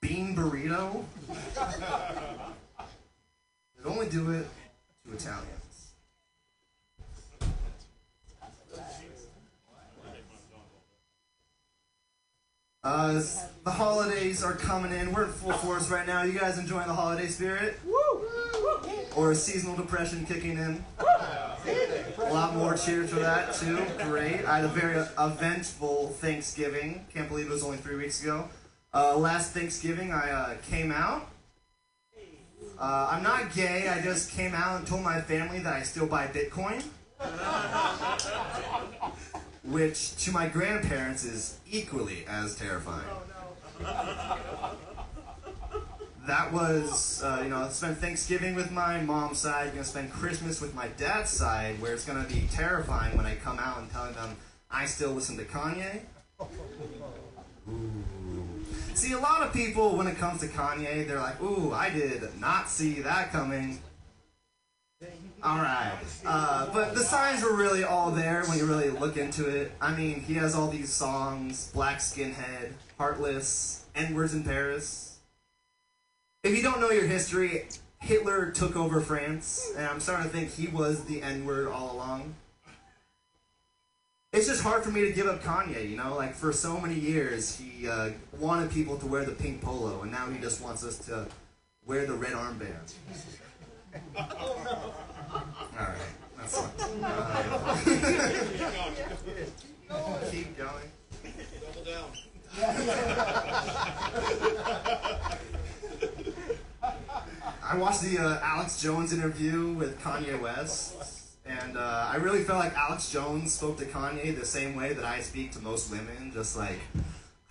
[0.00, 1.04] Bean Burrito?
[3.76, 4.48] They'd only do it
[5.04, 5.63] to Italians.
[12.84, 13.22] Uh,
[13.64, 15.10] the holidays are coming in.
[15.12, 16.22] We're in full force right now.
[16.22, 17.78] You guys enjoying the holiday spirit?
[19.16, 20.84] Or is seasonal depression kicking in?
[22.18, 23.78] A lot more cheers for that too.
[24.04, 24.44] Great.
[24.44, 27.06] I had a very eventful Thanksgiving.
[27.14, 28.48] Can't believe it was only three weeks ago.
[28.92, 31.30] Uh, last Thanksgiving, I uh, came out.
[32.78, 33.88] Uh, I'm not gay.
[33.88, 36.84] I just came out and told my family that I still buy Bitcoin.
[39.64, 43.08] Which to my grandparents is equally as terrifying.
[46.26, 50.58] That was, uh, you know, I spent Thanksgiving with my mom's side, gonna spend Christmas
[50.58, 54.14] with my dad's side, where it's gonna be terrifying when I come out and telling
[54.14, 54.34] them
[54.70, 56.00] I still listen to Kanye.
[57.68, 58.64] Ooh.
[58.94, 62.22] See, a lot of people, when it comes to Kanye, they're like, ooh, I did
[62.40, 63.78] not see that coming.
[65.44, 65.92] Alright.
[66.24, 69.72] Uh, but the signs were really all there when you really look into it.
[69.78, 75.18] I mean, he has all these songs Black Skinhead, Heartless, N Words in Paris.
[76.42, 77.66] If you don't know your history,
[78.00, 81.94] Hitler took over France, and I'm starting to think he was the N word all
[81.94, 82.34] along.
[84.32, 86.16] It's just hard for me to give up Kanye, you know?
[86.16, 90.10] Like, for so many years, he uh, wanted people to wear the pink polo, and
[90.10, 91.26] now he just wants us to
[91.86, 92.94] wear the red armband.
[96.36, 97.04] That's fine.
[97.04, 97.76] Uh,
[100.30, 100.90] keep going.
[101.60, 102.10] Double down.
[107.62, 110.94] I watched the uh, Alex Jones interview with Kanye West,
[111.46, 115.04] and uh, I really felt like Alex Jones spoke to Kanye the same way that
[115.04, 116.78] I speak to most women, just like,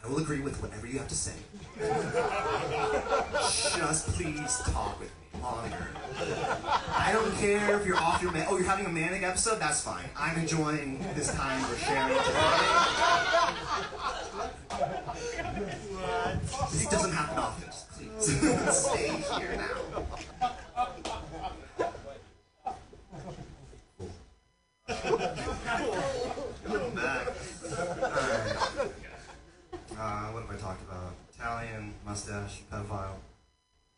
[0.03, 1.33] I will agree with whatever you have to say.
[3.77, 5.87] Just please talk with me longer.
[6.95, 8.47] I don't care if you're off your man.
[8.49, 9.59] Oh, you're having a manic episode?
[9.59, 10.05] That's fine.
[10.17, 12.39] I'm enjoying this time we're sharing today.
[16.83, 17.69] It doesn't happen often.
[18.19, 20.03] Please stay here now.
[29.95, 31.13] Uh, what have I talked about?
[31.33, 33.15] Italian, mustache, pedophile.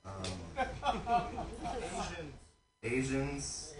[0.05, 0.13] Um,
[2.83, 3.73] Asians.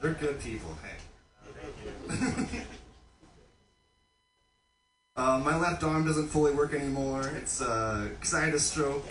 [0.00, 0.96] They're good people, hey.
[5.16, 7.30] uh, my left arm doesn't fully work anymore.
[7.36, 9.06] It's because I had a stroke.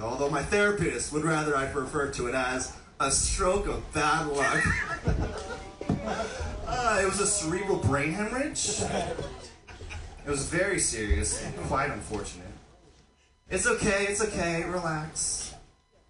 [0.00, 4.64] Although my therapist would rather I refer to it as a stroke of bad luck.
[6.70, 8.82] Uh, it was a cerebral brain hemorrhage.
[10.26, 12.47] It was very serious and quite unfortunate.
[13.50, 15.54] It's okay, it's okay, relax.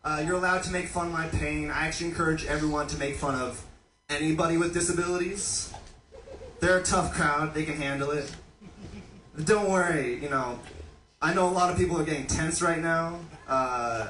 [0.03, 1.71] Uh, you're allowed to make fun of my pain.
[1.71, 3.65] I actually encourage everyone to make fun of
[4.11, 5.73] anybody with disabilities.
[6.59, 8.29] They're a tough crowd, they can handle it.
[9.37, 10.59] But don't worry, you know,
[11.23, 13.21] I know a lot of people are getting tense right now.
[13.47, 14.09] Uh,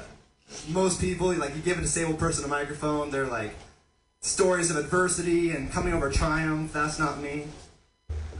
[0.67, 3.53] most people, like, you give a disabled person a microphone, they're like,
[4.21, 6.73] stories of adversity and coming over triumph.
[6.73, 7.45] That's not me.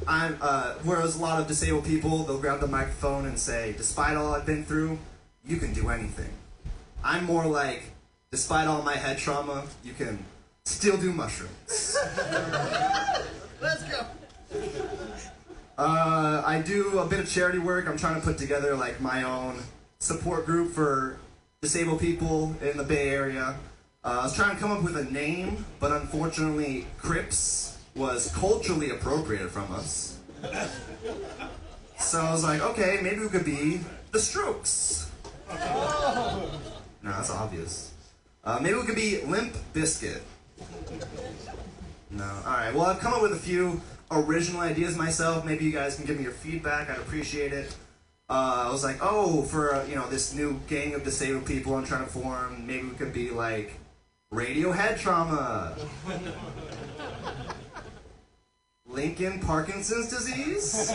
[0.07, 4.17] I'm, uh, whereas a lot of disabled people, they'll grab the microphone and say, despite
[4.17, 4.97] all I've been through,
[5.45, 6.30] you can do anything.
[7.03, 7.84] I'm more like,
[8.31, 10.19] despite all my head trauma, you can
[10.65, 11.51] still do mushrooms.
[13.61, 14.05] Let's go.
[15.77, 17.88] Uh, I do a bit of charity work.
[17.88, 19.61] I'm trying to put together like my own
[19.99, 21.17] support group for
[21.61, 23.55] disabled people in the Bay Area.
[24.03, 28.89] Uh, I was trying to come up with a name, but unfortunately, Crips was culturally
[28.91, 30.17] appropriated from us.
[31.99, 33.81] So I was like, okay, maybe we could be
[34.11, 35.11] the Strokes.
[35.49, 36.49] No,
[37.03, 37.93] that's obvious.
[38.43, 40.21] Uh, maybe we could be Limp Bizkit.
[42.09, 42.23] No.
[42.23, 42.73] All right.
[42.73, 45.45] Well, I've come up with a few original ideas myself.
[45.45, 46.89] Maybe you guys can give me your feedback.
[46.89, 47.76] I'd appreciate it.
[48.30, 51.76] Uh, I was like, oh, for uh, you know this new gang of disabled people
[51.76, 53.73] I'm trying to form, maybe we could be like
[54.31, 55.76] Radiohead trauma,
[58.90, 60.91] Lincoln Parkinson's disease.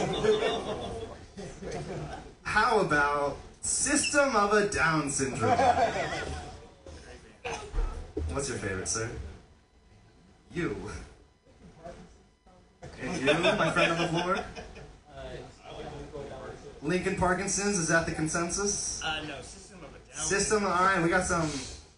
[2.42, 5.58] How about System of a Down syndrome?
[8.30, 9.08] What's your favorite, sir?
[10.52, 10.76] You.
[13.00, 14.38] And you, my friend on the floor?
[16.82, 19.02] Lincoln Parkinson's, is that the consensus?
[19.02, 20.26] Uh, no, System of a Down.
[20.26, 21.48] System, alright, we got some.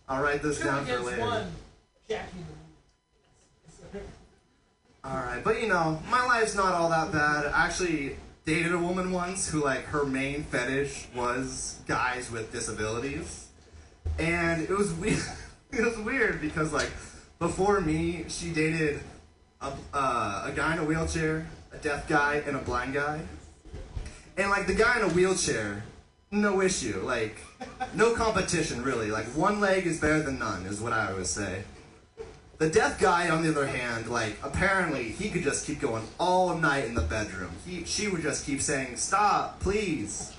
[0.08, 1.46] I'll write this down for later.
[5.06, 7.46] Alright, but you know, my life's not all that bad.
[7.46, 13.48] I actually dated a woman once who, like, her main fetish was guys with disabilities.
[14.18, 15.22] And it was weird.
[15.72, 16.90] it was weird because, like,
[17.38, 19.00] before me, she dated
[19.60, 23.20] a, uh, a guy in a wheelchair, a deaf guy, and a blind guy.
[24.36, 25.84] And like the guy in a wheelchair,
[26.30, 27.00] no issue.
[27.04, 27.36] Like,
[27.94, 29.10] no competition really.
[29.10, 31.62] Like one leg is better than none, is what I always say.
[32.58, 36.56] The deaf guy, on the other hand, like apparently he could just keep going all
[36.56, 37.50] night in the bedroom.
[37.66, 40.32] He, she would just keep saying, "Stop, please.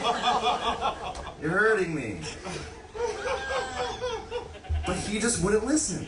[1.42, 2.20] You're hurting me."
[4.86, 6.06] But he just wouldn't listen.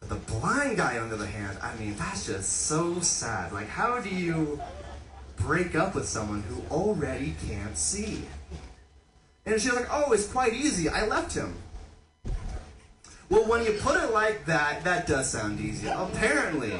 [0.00, 3.52] But the blind guy, on the other hand, I mean, that's just so sad.
[3.52, 4.58] Like, how do you
[5.36, 8.24] break up with someone who already can't see?
[9.44, 10.88] And she was like, oh, it's quite easy.
[10.88, 11.54] I left him.
[13.30, 15.86] Well, when you put it like that, that does sound easy.
[15.86, 16.74] Apparently,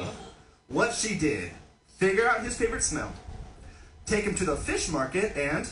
[0.67, 1.51] what she did,
[1.97, 3.13] figure out his favorite smell,
[4.05, 5.67] take him to the fish market, and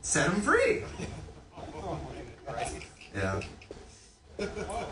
[0.00, 0.84] set him free.
[3.12, 3.40] Yeah.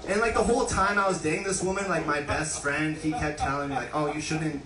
[0.09, 3.13] And like the whole time I was dating this woman, like my best friend, he
[3.13, 4.63] kept telling me like, "Oh, you shouldn't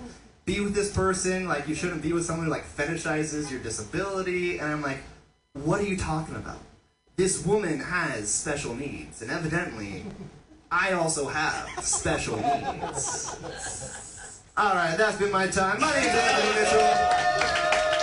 [0.47, 1.47] be with this person.
[1.47, 5.03] Like, you shouldn't be with someone who like fetishizes your disability." And I'm like,
[5.53, 6.59] "What are you talking about?
[7.17, 10.05] This woman has special needs, and evidently,
[10.71, 13.37] I also have special needs."
[14.57, 15.81] All right, that's been my time.
[15.81, 18.02] My name's Anthony Mitchell.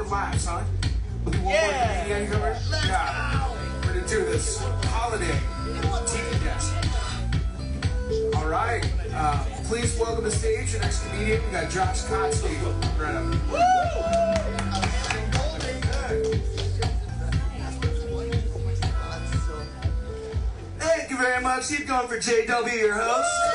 [0.00, 2.58] Do one more comedian here.
[2.86, 3.52] Yeah,
[3.84, 5.38] we're gonna do this holiday
[6.42, 6.72] guest.
[8.34, 8.82] All right,
[9.12, 11.44] uh, please welcome to stage the next comedian.
[11.44, 12.56] We got Josh Kotsky.
[12.98, 13.24] Right up.
[20.78, 21.68] Thank you very much.
[21.68, 23.49] Keep going for JW, your host.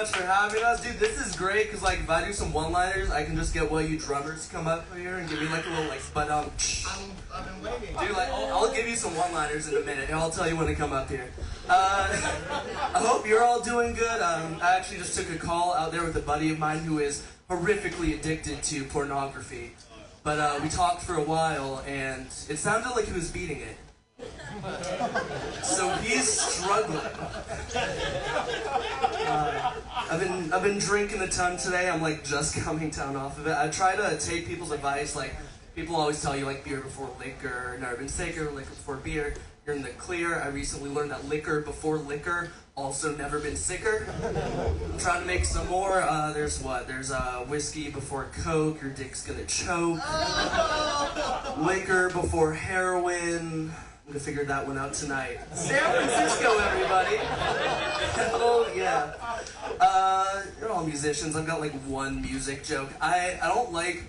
[0.00, 0.98] Much for having us, dude.
[0.98, 3.84] This is great because, like, if I do some one-liners, I can just get one
[3.84, 6.30] of you drummers to come up here and give me like a little like spud
[6.30, 6.50] um.
[7.34, 7.94] I've been waiting.
[7.98, 10.56] Dude, like, I'll, I'll give you some one-liners in a minute, and I'll tell you
[10.56, 11.30] when to come up here.
[11.68, 12.08] Uh,
[12.94, 14.22] I hope you're all doing good.
[14.22, 16.98] Um, I actually just took a call out there with a buddy of mine who
[16.98, 19.72] is horrifically addicted to pornography.
[20.22, 23.76] But uh, we talked for a while, and it sounded like he was beating it.
[25.62, 26.98] So he's struggling.
[29.26, 29.69] Uh,
[30.10, 31.88] I've been I've been drinking a ton today.
[31.88, 33.56] I'm like just coming down off of it.
[33.56, 35.14] I try to take people's advice.
[35.14, 35.36] Like
[35.76, 39.34] people always tell you like beer before liquor, never been sicker, liquor before beer.
[39.64, 40.40] You're in the clear.
[40.40, 44.06] I recently learned that liquor before liquor, also never been sicker.
[44.24, 46.00] I'm trying to make some more.
[46.00, 46.88] Uh, there's what?
[46.88, 48.82] There's uh, whiskey before coke.
[48.82, 50.00] Your dick's gonna choke.
[51.58, 53.72] Liquor before heroin.
[54.10, 55.38] Gonna figure that one out tonight.
[55.54, 57.16] San Francisco, everybody.
[58.34, 59.12] oh yeah.
[59.80, 61.36] Uh, you're all musicians.
[61.36, 62.88] I've got like one music joke.
[63.00, 64.02] I I don't like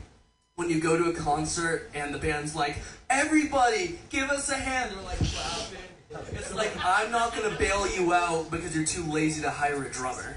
[0.55, 2.77] when you go to a concert and the band's like,
[3.11, 4.91] everybody, give us a hand.
[4.91, 6.35] They're like clapping.
[6.35, 9.91] It's like I'm not gonna bail you out because you're too lazy to hire a
[9.91, 10.35] drummer.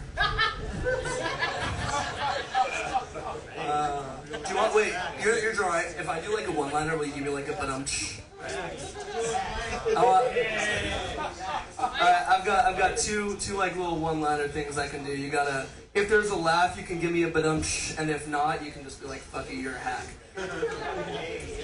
[3.58, 4.74] Uh, do you want?
[4.74, 4.92] Wait,
[5.22, 5.86] you're you're drawing.
[5.98, 7.86] If I do like a one-liner, will you give me like a but um?
[8.44, 10.26] I want.
[11.78, 15.16] Alright, I've got I've got two two like little one-liner things I can do.
[15.16, 17.62] You gotta if there's a laugh, you can give me a but um,
[17.98, 20.06] and if not, you can just be like fuck you, you're a hack.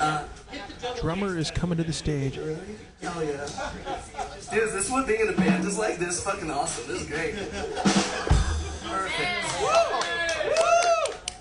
[0.01, 0.25] Uh,
[1.01, 2.37] Drummer is coming to the stage.
[2.37, 3.47] Hell yeah.
[4.51, 5.99] Dude, is this what being in a band is like?
[5.99, 6.87] This is fucking awesome.
[6.87, 7.35] This is great.
[8.85, 9.29] Perfect.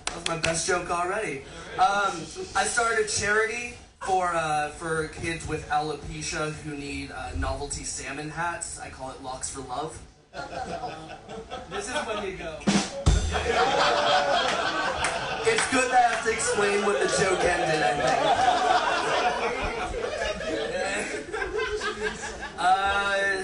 [0.06, 1.44] That was my best joke already.
[1.78, 2.12] Um,
[2.56, 8.30] I started a charity for uh, for kids with alopecia who need uh, novelty salmon
[8.30, 8.80] hats.
[8.80, 10.00] I call it Locks for Love.
[11.70, 12.58] This is when you go.
[15.46, 18.20] It's good that I have to explain what the joke ended, I think.
[22.62, 23.44] Uh,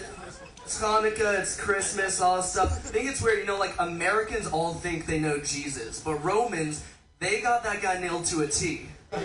[0.65, 2.71] it's Hanukkah, it's Christmas, all this stuff.
[2.71, 6.83] I think it's weird, you know, like Americans all think they know Jesus, but Romans,
[7.19, 8.87] they got that guy nailed to a T.
[9.15, 9.23] There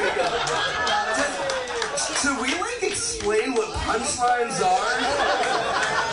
[0.00, 0.10] you
[2.20, 6.04] Should we like explain what punchlines are?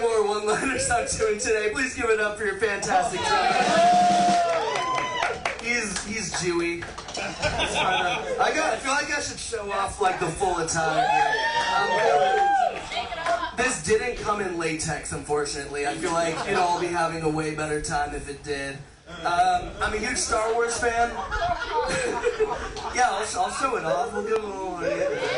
[0.00, 1.70] More one-liners I'm doing today.
[1.72, 3.52] Please give it up for your fantastic drummer.
[5.62, 6.84] He's he's Jewy.
[6.84, 8.74] He's trying to- I got.
[8.74, 11.06] I feel like I should show off like the full attire.
[11.76, 12.63] Um,
[13.56, 15.86] this didn't come in latex, unfortunately.
[15.86, 18.76] I feel like you'd all be having a way better time if it did.
[19.24, 21.10] Um, I'm a huge Star Wars fan.
[22.94, 24.12] yeah, I'll, I'll show it off.
[24.12, 24.80] We'll give it a little.
[24.82, 25.34] Yeah.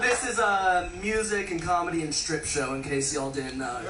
[0.00, 3.80] This is a music and comedy and strip show, in case y'all didn't know.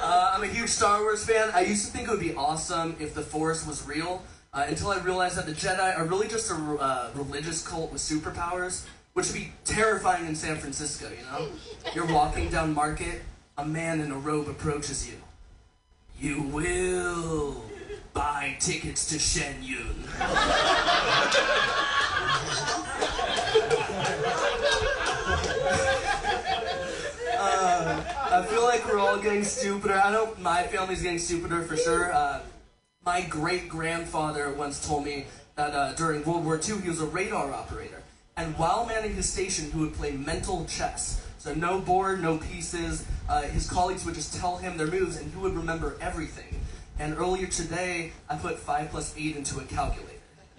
[0.00, 1.50] Uh, I'm a huge Star Wars fan.
[1.54, 4.88] I used to think it would be awesome if the Force was real, uh, until
[4.88, 8.84] I realized that the Jedi are really just a uh, religious cult with superpowers,
[9.14, 11.48] which would be terrifying in San Francisco, you know?
[11.94, 13.22] You're walking down Market,
[13.56, 15.16] a man in a robe approaches you.
[16.20, 17.64] You will
[18.12, 20.04] buy tickets to Shen Yun.
[27.36, 29.94] Uh, I feel like we're all getting stupider.
[29.94, 32.12] I know my family's getting stupider for sure.
[32.12, 32.40] Uh,
[33.04, 35.26] my great grandfather once told me
[35.56, 38.02] that uh, during World War II he was a radar operator,
[38.36, 41.24] and while manning his station, he would play mental chess.
[41.38, 43.04] So no board, no pieces.
[43.28, 46.60] Uh, his colleagues would just tell him their moves, and he would remember everything.
[46.98, 50.10] And earlier today, I put five plus eight into a calculator.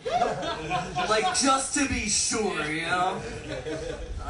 [1.09, 3.19] like just to be sure, you know.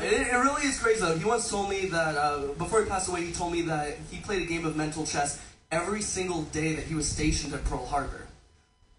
[0.01, 1.17] It, it really is crazy though.
[1.17, 4.19] He once told me that uh, before he passed away, he told me that he
[4.19, 5.41] played a game of mental chess
[5.72, 8.27] every single day that he was stationed at Pearl Harbor.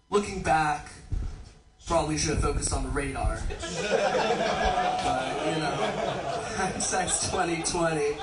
[0.09, 0.89] Looking back,
[1.87, 3.41] probably should have focused on the radar.
[3.49, 3.65] but
[5.45, 5.71] you know,
[6.55, 8.17] hindsight's twenty twenty.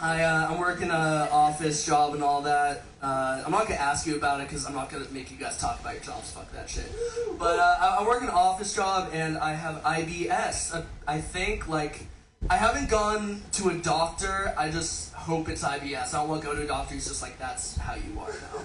[0.00, 2.82] I, uh, I'm working an office job and all that.
[3.02, 5.58] Uh, I'm not gonna ask you about it because I'm not gonna make you guys
[5.58, 6.30] talk about your jobs.
[6.30, 6.92] Fuck that shit.
[7.36, 10.74] But uh, I, I work an office job and I have IBS.
[10.74, 12.06] Uh, I think like
[12.48, 14.54] I haven't gone to a doctor.
[14.56, 16.14] I just hope it's IBS.
[16.14, 16.94] I don't want to go to a doctor.
[16.94, 18.62] He's just like that's how you are now.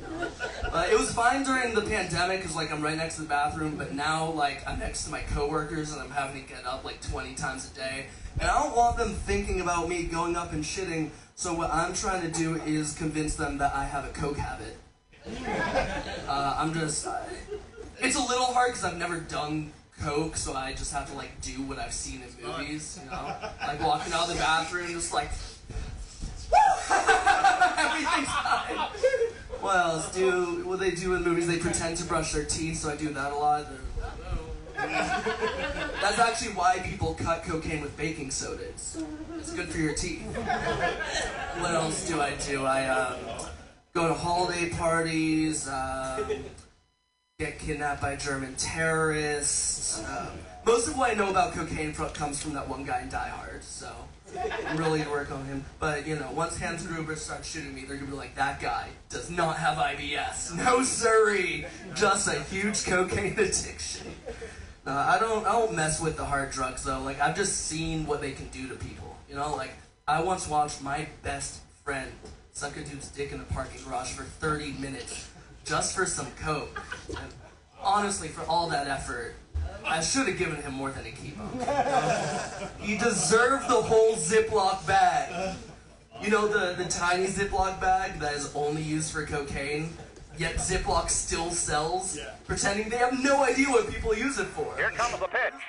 [0.72, 3.76] Uh, it was fine during the pandemic because like I'm right next to the bathroom,
[3.76, 7.02] but now like I'm next to my coworkers and I'm having to get up like
[7.02, 8.06] 20 times a day,
[8.40, 11.10] and I don't want them thinking about me going up and shitting.
[11.34, 14.78] So what I'm trying to do is convince them that I have a coke habit.
[16.28, 17.06] Uh, I'm just.
[17.06, 17.26] I,
[18.00, 21.40] it's a little hard because I've never done coke, so I just have to like
[21.42, 22.98] do what I've seen in movies.
[23.04, 25.30] You know, like walking out of the bathroom, just like.
[27.78, 28.88] Everything's fine.
[29.62, 30.12] What else?
[30.12, 31.46] Do what they do in movies?
[31.46, 33.66] They pretend to brush their teeth, so I do that a lot.
[34.74, 38.64] That's actually why people cut cocaine with baking soda.
[38.64, 39.00] It's,
[39.38, 40.26] it's good for your teeth.
[41.60, 42.64] What else do I do?
[42.64, 43.20] I um,
[43.94, 46.24] go to holiday parties, um,
[47.38, 50.02] get kidnapped by German terrorists.
[50.04, 50.32] Um,
[50.66, 53.62] most of what I know about cocaine comes from that one guy in Die Hard,
[53.62, 53.92] so
[54.74, 55.64] really work on him.
[55.78, 58.88] But you know, once Hans Gruber starts shooting me, they're gonna be like, that guy
[59.08, 60.56] does not have IBS.
[60.62, 64.06] No siree, just a huge cocaine addiction.
[64.86, 65.46] No, I don't.
[65.46, 67.00] I don't mess with the hard drugs though.
[67.00, 69.16] Like I've just seen what they can do to people.
[69.28, 69.72] You know, like
[70.08, 72.10] I once watched my best friend
[72.52, 75.30] suck a dude's dick in a parking garage for 30 minutes
[75.64, 76.80] just for some coke.
[77.08, 77.32] And
[77.80, 79.34] honestly, for all that effort,
[79.84, 82.70] I should have given him more than a chemo.
[82.80, 85.56] he deserved the whole Ziploc bag.
[86.20, 89.90] You know the the tiny Ziploc bag that is only used for cocaine.
[90.38, 94.74] Yet Ziploc still sells, pretending they have no idea what people use it for.
[94.76, 95.60] Here comes the pitch,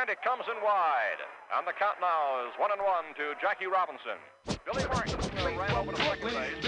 [0.00, 1.22] and it comes in wide.
[1.56, 4.18] And the count now is one and one to Jackie Robinson.
[4.66, 6.64] Billy Martin uh, ran over to second base.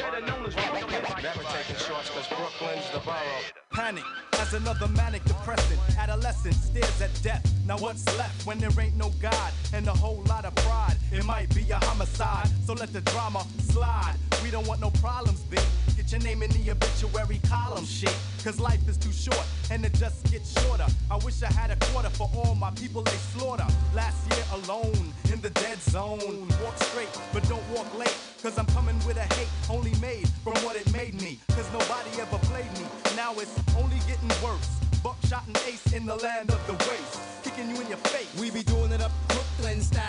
[1.23, 3.60] Never taking shorts because Brooklyn's the borough.
[3.81, 4.05] Panic
[4.39, 5.81] as another manic depressant.
[5.99, 7.43] Adolescent stares at death.
[7.67, 10.97] Now what's left when there ain't no God and a whole lot of pride?
[11.11, 14.17] It might be a homicide, so let the drama slide.
[14.43, 15.63] We don't want no problems, big.
[15.97, 18.15] Get your name in the obituary column, shit.
[18.45, 20.87] Cause life is too short and it just gets shorter.
[21.11, 23.67] I wish I had a quarter for all my people they slaughter.
[23.95, 26.49] Last year alone in the dead zone.
[26.63, 28.19] Walk straight, but don't walk late.
[28.43, 31.39] Cause I'm coming with a hate only made from what it made me.
[31.49, 33.10] Cause nobody ever played me.
[33.31, 34.69] Now it's only getting worse.
[35.05, 37.21] Buckshot and ace in the land of the waste.
[37.45, 38.29] Kicking you in your face.
[38.41, 40.03] We be doing it up Brooklyn style.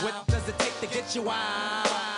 [0.00, 2.09] What does it take to get you out?